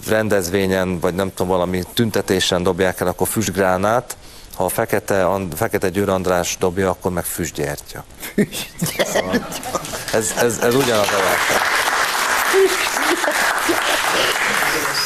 rendezvényen, 0.09 1.01
vagy 1.01 1.15
nem 1.15 1.35
tudom, 1.35 1.49
valami 1.53 1.83
tüntetésen 1.95 2.63
dobják 2.63 3.01
el, 3.01 3.07
akkor 3.07 3.29
füstgránát, 3.29 4.17
ha 4.55 4.65
a 4.65 4.69
Fekete, 4.69 5.29
Fekete 5.55 5.89
Győr 5.89 6.09
András 6.09 6.57
dobja, 6.59 6.91
akkor 6.91 7.13
meg 7.13 7.25
füstgyertya. 7.25 8.05
Szóval 9.05 9.47
ez, 10.13 10.35
ez, 10.41 10.59
ez 10.63 10.75
ugyanaz 10.75 11.09
a 11.09 11.19
játék. 11.19 11.61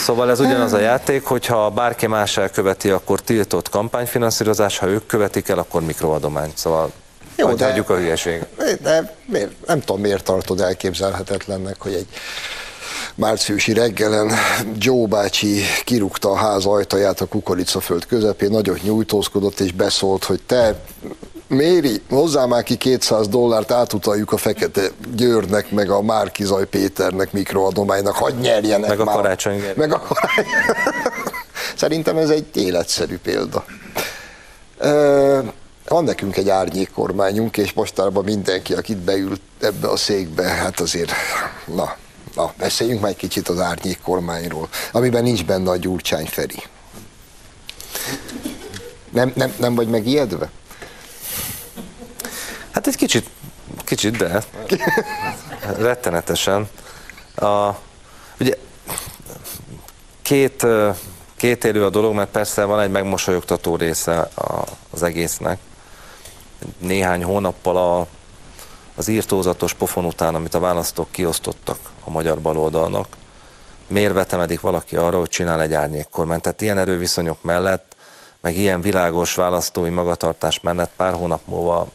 Szóval 0.02 0.30
ez 0.30 0.40
ugyanaz 0.40 0.72
a 0.72 0.78
játék, 0.78 1.24
hogyha 1.24 1.70
bárki 1.70 2.06
más 2.06 2.36
elköveti, 2.36 2.90
akkor 2.90 3.20
tiltott 3.20 3.68
kampányfinanszírozás, 3.68 4.78
ha 4.78 4.86
ők 4.86 5.06
követik 5.06 5.48
el, 5.48 5.58
akkor 5.58 5.82
mikroadomány. 5.82 6.52
Szóval 6.54 6.92
jó, 7.36 7.52
de, 7.52 7.64
hagyjuk 7.64 7.90
a 7.90 7.96
hülyeséget. 7.96 8.48
De 8.82 9.14
miért, 9.26 9.66
nem 9.66 9.80
tudom, 9.80 10.00
miért 10.00 10.24
tartod 10.24 10.60
elképzelhetetlennek, 10.60 11.76
hogy 11.78 11.94
egy 11.94 12.06
márciusi 13.14 13.72
reggelen 13.72 14.32
Joe 14.78 15.06
bácsi 15.06 15.60
kirúgta 15.84 16.30
a 16.30 16.36
ház 16.36 16.64
ajtaját 16.64 17.20
a 17.20 17.26
kukoricaföld 17.26 18.06
közepén, 18.06 18.50
nagyot 18.50 18.82
nyújtózkodott 18.82 19.60
és 19.60 19.72
beszólt, 19.72 20.24
hogy 20.24 20.40
te 20.46 20.80
Méri, 21.50 22.02
hozzá 22.08 22.44
már 22.44 22.62
ki 22.62 22.76
200 22.76 23.28
dollárt, 23.28 23.70
átutaljuk 23.70 24.32
a 24.32 24.36
Fekete 24.36 24.90
Győrnek, 25.14 25.70
meg 25.70 25.90
a 25.90 26.02
Márkizaj 26.02 26.66
Péternek 26.66 27.32
mikroadománynak, 27.32 28.14
hadd 28.14 28.40
nyerjenek 28.40 28.88
Meg 28.88 29.00
a 29.00 29.04
már. 29.04 29.14
karácsony 29.14 29.62
Meg 29.76 29.92
a 29.92 29.98
karácsony. 29.98 30.44
Szerintem 31.76 32.16
ez 32.16 32.30
egy 32.30 32.46
életszerű 32.54 33.18
példa. 33.18 33.64
Van 35.88 36.04
nekünk 36.04 36.36
egy 36.36 36.48
árnyékkormányunk, 36.48 37.56
és 37.56 37.72
mostában 37.72 38.24
mindenki, 38.24 38.74
akit 38.74 38.98
beült 38.98 39.40
ebbe 39.60 39.88
a 39.88 39.96
székbe, 39.96 40.42
hát 40.42 40.80
azért, 40.80 41.12
na, 41.74 41.96
Na, 42.34 42.52
beszéljünk 42.56 43.00
már 43.00 43.10
egy 43.10 43.16
kicsit 43.16 43.48
az 43.48 43.58
árnyék 43.58 44.00
kormányról, 44.02 44.68
amiben 44.92 45.22
nincs 45.22 45.44
benne 45.44 45.70
a 45.70 45.76
Gyurcsány 45.76 46.26
Feri. 46.26 46.62
Nem, 49.10 49.32
nem, 49.34 49.54
nem 49.56 49.74
vagy 49.74 49.88
megijedve? 49.88 50.50
Hát 52.70 52.86
egy 52.86 52.96
kicsit, 52.96 53.30
kicsit, 53.84 54.16
de 54.16 54.42
rettenetesen. 55.78 56.68
A, 57.34 57.70
ugye 58.40 58.58
két, 60.22 60.66
két 61.36 61.64
élő 61.64 61.84
a 61.84 61.90
dolog, 61.90 62.14
mert 62.14 62.30
persze 62.30 62.64
van 62.64 62.80
egy 62.80 62.90
megmosolyogtató 62.90 63.76
része 63.76 64.30
az 64.90 65.02
egésznek. 65.02 65.58
Néhány 66.78 67.24
hónappal 67.24 67.76
a 67.76 68.06
az 69.00 69.08
írtózatos 69.08 69.74
pofon 69.74 70.04
után, 70.04 70.34
amit 70.34 70.54
a 70.54 70.58
választók 70.58 71.10
kiosztottak 71.10 71.78
a 72.04 72.10
magyar 72.10 72.40
baloldalnak, 72.40 73.06
miért 73.86 74.12
vetemedik 74.12 74.60
valaki 74.60 74.96
arra, 74.96 75.18
hogy 75.18 75.28
csinál 75.28 75.60
egy 75.60 75.72
árnyékkormányt. 75.72 76.42
Tehát 76.42 76.60
ilyen 76.60 76.78
erőviszonyok 76.78 77.42
mellett, 77.42 77.96
meg 78.40 78.56
ilyen 78.56 78.80
világos 78.80 79.34
választói 79.34 79.90
magatartás 79.90 80.60
mellett 80.60 80.90
pár 80.96 81.12
hónap 81.12 81.40
múlva 81.44 81.88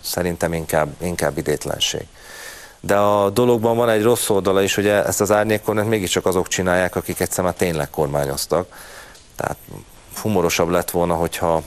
szerintem 0.00 0.52
inkább, 0.52 0.88
inkább 1.00 1.38
idétlenség. 1.38 2.06
De 2.80 2.96
a 2.96 3.30
dologban 3.30 3.76
van 3.76 3.88
egy 3.88 4.02
rossz 4.02 4.28
oldala 4.28 4.62
is, 4.62 4.74
hogy 4.74 4.86
ezt 4.86 5.20
az 5.20 5.30
árnyékkormányt 5.30 5.88
mégiscsak 5.88 6.26
azok 6.26 6.48
csinálják, 6.48 6.96
akik 6.96 7.20
egyszer 7.20 7.44
már 7.44 7.54
tényleg 7.54 7.90
kormányoztak. 7.90 8.66
Tehát 9.36 9.56
humorosabb 10.22 10.68
lett 10.68 10.90
volna, 10.90 11.14
hogyha 11.14 11.62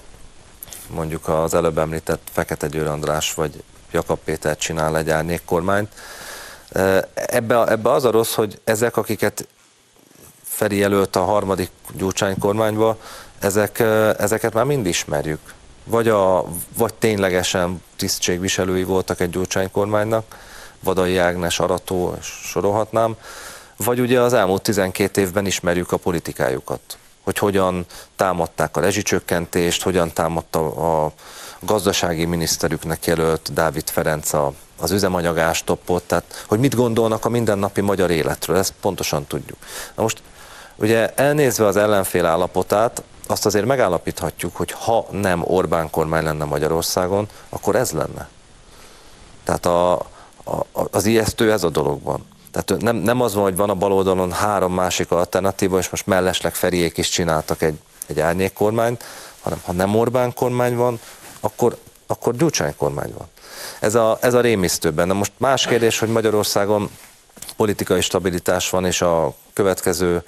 mondjuk 0.89 1.27
az 1.27 1.53
előbb 1.53 1.77
említett 1.77 2.27
Fekete 2.31 2.67
Győr 2.67 2.87
András 2.87 3.33
vagy 3.33 3.63
Jakab 3.91 4.19
Péter 4.23 4.57
csinál 4.57 4.97
egy 4.97 5.09
árnyékkormányt. 5.09 5.91
Ebbe, 7.13 7.67
ebbe 7.67 7.91
az 7.91 8.05
a 8.05 8.11
rossz, 8.11 8.33
hogy 8.33 8.59
ezek, 8.63 8.97
akiket 8.97 9.47
Feri 10.43 10.77
jelölt 10.77 11.15
a 11.15 11.23
harmadik 11.23 11.69
Gyurcsány 11.93 12.39
kormányba, 12.39 12.97
ezek, 13.39 13.79
ezeket 14.17 14.53
már 14.53 14.65
mind 14.65 14.85
ismerjük. 14.85 15.39
Vagy, 15.83 16.07
a, 16.07 16.45
vagy 16.77 16.93
ténylegesen 16.93 17.83
tisztségviselői 17.95 18.83
voltak 18.83 19.19
egy 19.19 19.29
Gyurcsány 19.29 19.71
kormánynak, 19.71 20.35
Vadai 20.79 21.17
Ágnes, 21.17 21.59
Arató, 21.59 22.15
sorolhatnám, 22.21 23.15
vagy 23.75 23.99
ugye 23.99 24.21
az 24.21 24.33
elmúlt 24.33 24.61
12 24.61 25.21
évben 25.21 25.45
ismerjük 25.45 25.91
a 25.91 25.97
politikájukat, 25.97 26.97
hogy 27.23 27.37
hogyan 27.37 27.85
támadták 28.15 28.77
a 28.77 28.81
rezsicsökkentést, 28.81 29.83
hogyan 29.83 30.13
támadta 30.13 30.59
a 31.05 31.11
gazdasági 31.59 32.25
miniszterüknek 32.25 33.05
jelölt 33.05 33.53
Dávid 33.53 33.89
Ferenc 33.89 34.33
a, 34.33 34.53
az 34.79 34.91
üzemanyag 34.91 35.37
ástoppot, 35.37 36.03
tehát 36.03 36.43
hogy 36.47 36.59
mit 36.59 36.75
gondolnak 36.75 37.25
a 37.25 37.29
mindennapi 37.29 37.81
magyar 37.81 38.11
életről, 38.11 38.57
ezt 38.57 38.73
pontosan 38.81 39.25
tudjuk. 39.25 39.57
Na 39.95 40.01
most 40.01 40.21
ugye 40.75 41.13
elnézve 41.15 41.65
az 41.65 41.77
ellenfél 41.77 42.25
állapotát, 42.25 43.03
azt 43.27 43.45
azért 43.45 43.65
megállapíthatjuk, 43.65 44.55
hogy 44.55 44.71
ha 44.71 45.05
nem 45.11 45.43
Orbán 45.43 45.89
kormány 45.89 46.23
lenne 46.23 46.45
Magyarországon, 46.45 47.27
akkor 47.49 47.75
ez 47.75 47.91
lenne. 47.91 48.27
Tehát 49.43 49.65
a, 49.65 49.91
a, 49.93 50.65
az 50.91 51.05
ijesztő 51.05 51.51
ez 51.51 51.63
a 51.63 51.69
dologban. 51.69 52.25
Tehát 52.51 52.81
nem, 52.81 52.95
nem 52.95 53.21
az 53.21 53.33
van, 53.33 53.43
hogy 53.43 53.55
van 53.55 53.69
a 53.69 53.73
baloldalon 53.75 54.31
három 54.31 54.73
másik 54.73 55.11
alternatíva, 55.11 55.77
és 55.77 55.89
most 55.89 56.05
mellesleg 56.05 56.55
Feriék 56.55 56.97
is 56.97 57.09
csináltak 57.09 57.61
egy, 57.61 57.79
egy 58.07 58.19
árnyékkormányt, 58.19 59.03
hanem 59.41 59.61
ha 59.65 59.71
nem 59.71 59.95
Orbán 59.95 60.33
kormány 60.33 60.75
van, 60.75 60.99
akkor, 61.39 61.77
akkor 62.07 62.35
Gyurcsány 62.35 62.75
kormány 62.77 63.13
van. 63.17 63.27
Ez 63.79 63.95
a, 63.95 64.17
ez 64.21 64.33
a 64.33 64.41
rémisztő 64.41 64.91
benne. 64.91 65.13
Most 65.13 65.31
más 65.37 65.65
kérdés, 65.65 65.99
hogy 65.99 66.09
Magyarországon 66.09 66.89
politikai 67.55 68.01
stabilitás 68.01 68.69
van, 68.69 68.85
és 68.85 69.01
a 69.01 69.35
következő 69.53 70.23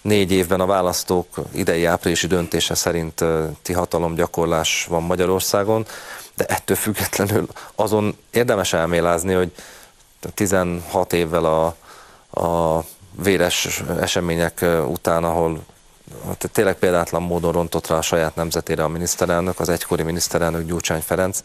négy 0.00 0.32
évben 0.32 0.60
a 0.60 0.66
választók 0.66 1.26
idei 1.52 1.84
áprilisi 1.84 2.26
döntése 2.26 2.74
szerint 2.74 3.24
ti 3.62 3.72
hatalomgyakorlás 3.72 4.86
van 4.88 5.02
Magyarországon, 5.02 5.86
de 6.34 6.44
ettől 6.44 6.76
függetlenül 6.76 7.48
azon 7.74 8.18
érdemes 8.30 8.72
elmélázni, 8.72 9.32
hogy 9.32 9.52
16 10.34 11.12
évvel 11.12 11.44
a, 11.44 11.76
a 12.40 12.84
véres 13.22 13.82
események 14.00 14.64
után, 14.86 15.24
ahol 15.24 15.64
hát 16.26 16.50
tényleg 16.52 16.74
példátlan 16.74 17.22
módon 17.22 17.52
rontott 17.52 17.86
rá 17.86 17.96
a 17.96 18.02
saját 18.02 18.34
nemzetére 18.34 18.84
a 18.84 18.88
miniszterelnök, 18.88 19.60
az 19.60 19.68
egykori 19.68 20.02
miniszterelnök 20.02 20.66
Gyurcsány 20.66 21.00
Ferenc, 21.00 21.40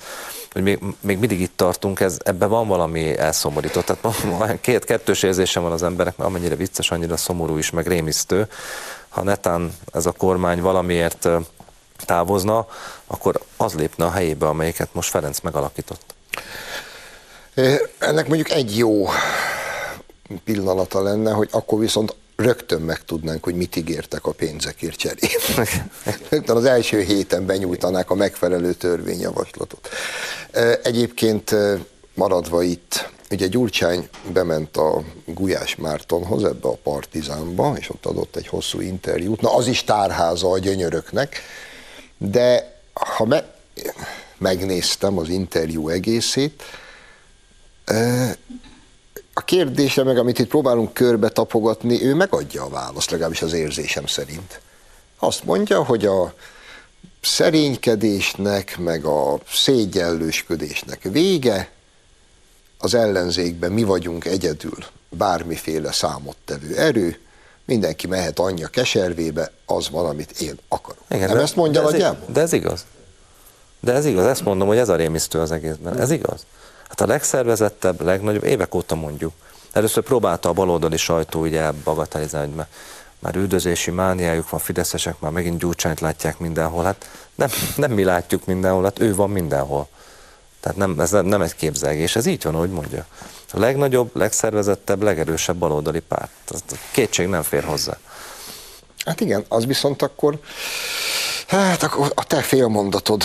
hogy 0.51 0.61
még, 0.61 0.80
még 0.99 1.20
mindig 1.20 1.41
itt 1.41 1.53
tartunk, 1.55 1.99
ez, 1.99 2.17
ebben 2.24 2.49
van 2.49 2.67
valami 2.67 3.17
elszomorított. 3.17 3.86
Tehát 3.86 4.61
két 4.61 4.86
kettős 4.86 5.24
érzésem 5.24 5.63
van 5.63 5.72
az 5.72 5.84
emberek, 5.84 6.17
mert 6.17 6.30
amennyire 6.30 6.55
vicces, 6.55 6.91
annyira 6.91 7.17
szomorú 7.17 7.57
is, 7.57 7.70
meg 7.70 7.88
rémisztő. 7.88 8.47
Ha 9.09 9.24
netán 9.24 9.74
ez 9.93 10.05
a 10.05 10.11
kormány 10.11 10.61
valamiért 10.61 11.28
távozna, 12.05 12.67
akkor 13.07 13.39
az 13.57 13.74
lépne 13.74 14.05
a 14.05 14.11
helyébe, 14.11 14.47
amelyiket 14.47 14.93
most 14.93 15.09
Ferenc 15.09 15.39
megalakított. 15.39 16.13
Ennek 17.99 18.28
mondjuk 18.28 18.49
egy 18.49 18.78
jó 18.78 19.07
pillanata 20.43 21.01
lenne, 21.01 21.32
hogy 21.32 21.49
akkor 21.51 21.80
viszont 21.80 22.15
rögtön 22.40 22.82
megtudnánk, 22.82 23.44
hogy 23.44 23.56
mit 23.56 23.76
ígértek 23.76 24.26
a 24.26 24.32
pénzekért 24.32 24.96
cserébe. 24.96 25.70
rögtön 26.30 26.56
az 26.56 26.66
első 26.66 27.02
héten 27.02 27.46
benyújtanák 27.46 28.10
a 28.10 28.16
megfelelő 28.16 28.74
törvényjavaslatot. 28.74 29.90
Egyébként 30.84 31.56
maradva 32.14 32.64
itt, 32.64 33.10
ugye 33.32 33.48
Gyurcsány 33.48 34.10
bement 34.34 34.78
a 34.78 35.04
Gulyás 35.26 35.76
Mártonhoz, 35.76 36.44
ebbe 36.44 36.68
a 36.68 36.78
Partizánba, 36.84 37.76
és 37.80 37.90
ott 37.90 38.06
adott 38.06 38.36
egy 38.36 38.48
hosszú 38.48 38.82
interjút. 38.82 39.42
Na, 39.42 39.56
az 39.56 39.68
is 39.68 39.84
tárháza 39.84 40.50
a 40.50 40.60
gyönyöröknek, 40.60 41.42
de 42.18 42.80
ha 42.94 43.26
me- 43.26 43.54
megnéztem 44.38 45.18
az 45.18 45.30
interjú 45.30 45.90
egészét, 45.90 46.64
a 49.40 49.42
kérdésre 49.42 50.04
meg, 50.04 50.18
amit 50.18 50.40
itt 50.40 50.48
próbálunk 50.48 50.94
körbe 50.94 51.30
tapogatni, 51.30 52.04
ő 52.04 52.16
megadja 52.16 52.64
a 52.64 52.70
választ, 52.70 53.12
legalábbis 53.12 53.42
az 53.42 53.54
érzésem 53.54 54.06
szerint. 54.06 54.62
Azt 55.20 55.44
mondja, 55.44 55.84
hogy 55.84 56.06
a 56.06 56.34
szerénykedésnek, 57.22 58.78
meg 58.78 59.06
a 59.06 59.40
szégyellősködésnek 59.52 61.04
vége, 61.04 61.70
az 62.78 62.94
ellenzékben 62.94 63.72
mi 63.72 63.84
vagyunk 63.84 64.26
egyedül, 64.26 64.78
bármiféle 65.10 65.92
számottevő 65.92 66.76
erő, 66.76 67.20
mindenki 67.66 68.08
mehet 68.08 68.40
anyja 68.40 68.68
keservébe, 68.68 69.52
az 69.66 69.90
van, 69.90 70.06
amit 70.06 70.42
én 70.42 70.60
akarok. 70.68 71.04
Igen, 71.10 71.28
Nem 71.28 71.38
de, 71.38 71.44
ezt 71.44 71.56
mondja 71.56 71.92
de 71.92 72.06
ez, 72.06 72.14
de 72.28 72.42
ez 72.42 72.54
igaz. 72.54 72.86
De 73.80 73.94
ez 73.94 74.06
igaz, 74.06 74.26
ezt 74.26 74.44
mondom, 74.44 74.68
hogy 74.68 74.78
ez 74.78 74.90
a 74.90 74.96
rémisztő 74.96 75.40
az 75.40 75.52
egészben. 75.52 76.00
Ez 76.00 76.12
igaz. 76.12 76.46
Hát 76.90 77.02
a 77.02 77.06
legszervezettebb, 77.06 78.02
legnagyobb, 78.02 78.44
évek 78.44 78.76
óta 78.76 78.96
mondjuk. 78.96 79.34
Először 79.72 80.04
próbálta 80.04 80.50
a 80.50 80.54
baloldali 80.54 80.98
sajtó 80.98 81.42
ugye 81.42 81.72
bagatelizálni, 81.72 82.54
hogy 82.56 82.66
már 83.20 83.36
üldözési 83.36 83.92
mániájuk 83.92 84.50
van, 84.50 84.60
fideszesek 84.60 85.20
már 85.20 85.32
megint 85.32 85.60
gyurcsányt 85.60 86.00
látják 86.00 86.40
mindenhol. 86.40 86.84
Hát 86.84 87.10
nem, 87.36 87.50
nem 87.76 87.92
mi 87.92 88.04
látjuk 88.04 88.46
mindenhol, 88.46 88.84
hát 88.84 89.00
ő 89.00 89.16
van 89.16 89.30
mindenhol. 89.30 89.88
Tehát 90.60 90.78
nem, 90.78 91.00
ez 91.00 91.12
nem 91.12 91.42
egy 91.42 91.56
képzelgés, 91.56 92.16
ez 92.16 92.26
így 92.26 92.44
van, 92.44 92.56
ahogy 92.56 92.70
mondja. 92.70 93.06
A 93.52 93.60
legnagyobb, 93.60 94.16
legszervezettebb, 94.16 95.02
legerősebb 95.02 95.56
baloldali 95.56 96.00
párt. 96.00 96.32
Kétség 96.92 97.28
nem 97.28 97.42
fér 97.42 97.64
hozzá. 97.64 97.98
Hát 99.06 99.22
igen, 99.22 99.46
az 99.48 99.66
viszont 99.66 100.02
akkor 100.02 100.40
Hát 101.50 101.84
akkor 101.84 102.12
a 102.16 102.24
te 102.24 102.41
félmondatod 102.41 103.24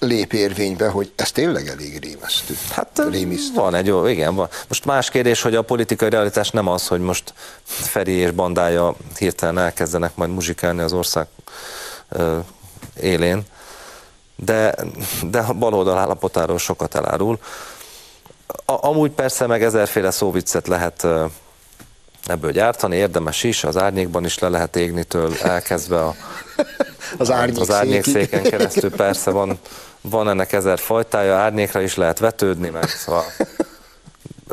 lép 0.00 0.32
érvénybe, 0.32 0.88
hogy 0.88 1.12
ez 1.16 1.32
tényleg 1.32 1.68
elég 1.68 1.98
rémesztő. 2.02 2.56
Hát 2.70 3.02
Rémisztő. 3.10 3.54
van 3.54 3.74
egy 3.74 3.86
jó, 3.86 4.06
igen, 4.06 4.34
van. 4.34 4.48
Most 4.68 4.84
más 4.84 5.10
kérdés, 5.10 5.42
hogy 5.42 5.54
a 5.54 5.62
politikai 5.62 6.08
realitás 6.10 6.50
nem 6.50 6.68
az, 6.68 6.88
hogy 6.88 7.00
most 7.00 7.34
Feri 7.64 8.12
és 8.12 8.30
bandája 8.30 8.94
hirtelen 9.18 9.58
elkezdenek 9.58 10.14
majd 10.14 10.30
muzsikálni 10.30 10.80
az 10.80 10.92
ország 10.92 11.26
ö, 12.08 12.38
élén, 13.00 13.42
de, 14.36 14.74
de 15.30 15.38
a 15.38 15.52
baloldal 15.52 15.98
állapotáról 15.98 16.58
sokat 16.58 16.94
elárul. 16.94 17.38
A, 18.46 18.86
amúgy 18.86 19.10
persze 19.10 19.46
meg 19.46 19.62
ezerféle 19.62 20.10
szóviccet 20.10 20.68
lehet 20.68 21.06
ebből 22.26 22.52
gyártani, 22.52 22.96
érdemes 22.96 23.42
is, 23.42 23.64
az 23.64 23.76
árnyékban 23.76 24.24
is 24.24 24.38
le 24.38 24.48
lehet 24.48 24.76
égni 24.76 25.04
től, 25.04 25.34
elkezdve 25.42 26.00
a, 26.00 26.14
az, 27.18 27.30
árnyék 27.30 27.60
az 27.60 27.70
árnyékszéken 27.70 28.42
keresztül 28.42 28.90
persze 28.90 29.30
van, 29.30 29.58
van 30.00 30.28
ennek 30.28 30.52
ezer 30.52 30.78
fajtája, 30.78 31.34
árnyékra 31.34 31.80
is 31.80 31.96
lehet 31.96 32.18
vetődni, 32.18 32.68
meg 32.68 32.88
szóval 32.88 33.24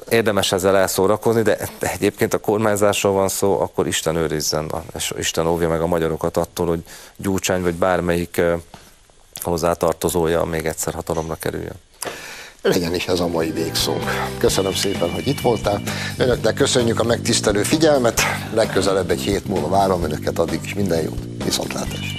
érdemes 0.09 0.51
ezzel 0.51 0.78
elszórakozni, 0.78 1.41
de 1.41 1.57
egyébként 1.80 2.34
a 2.34 2.38
kormányzásról 2.38 3.13
van 3.13 3.30
szó, 3.30 3.59
akkor 3.59 3.88
Isten 3.88 4.15
őrizzen, 4.15 4.72
és 4.95 5.13
Isten 5.17 5.47
óvja 5.47 5.69
meg 5.69 5.82
a 5.82 5.88
magyarokat 5.88 6.38
attól, 6.38 6.67
hogy 6.67 6.84
Gyurcsány 7.15 7.61
vagy 7.61 7.76
bármelyik 7.76 8.41
hozzátartozója 9.41 10.43
még 10.43 10.65
egyszer 10.65 10.93
hatalomra 10.93 11.36
kerüljön 11.36 11.80
legyen 12.62 12.95
is 12.95 13.07
ez 13.07 13.20
a 13.20 13.28
mai 13.28 13.51
végszónk. 13.51 14.03
Köszönöm 14.38 14.74
szépen, 14.74 15.12
hogy 15.12 15.28
itt 15.28 15.39
voltál. 15.39 15.82
Önöknek 16.18 16.53
köszönjük 16.53 16.99
a 16.99 17.03
megtisztelő 17.03 17.64
figyelmet. 17.64 18.22
Legközelebb 18.53 19.09
egy 19.09 19.22
hét 19.22 19.47
múlva 19.47 19.70
várom 19.70 20.03
önöket, 20.03 20.39
addig 20.39 20.59
is 20.64 20.74
minden 20.74 21.01
jót. 21.01 21.43
Viszontlátás. 21.43 22.16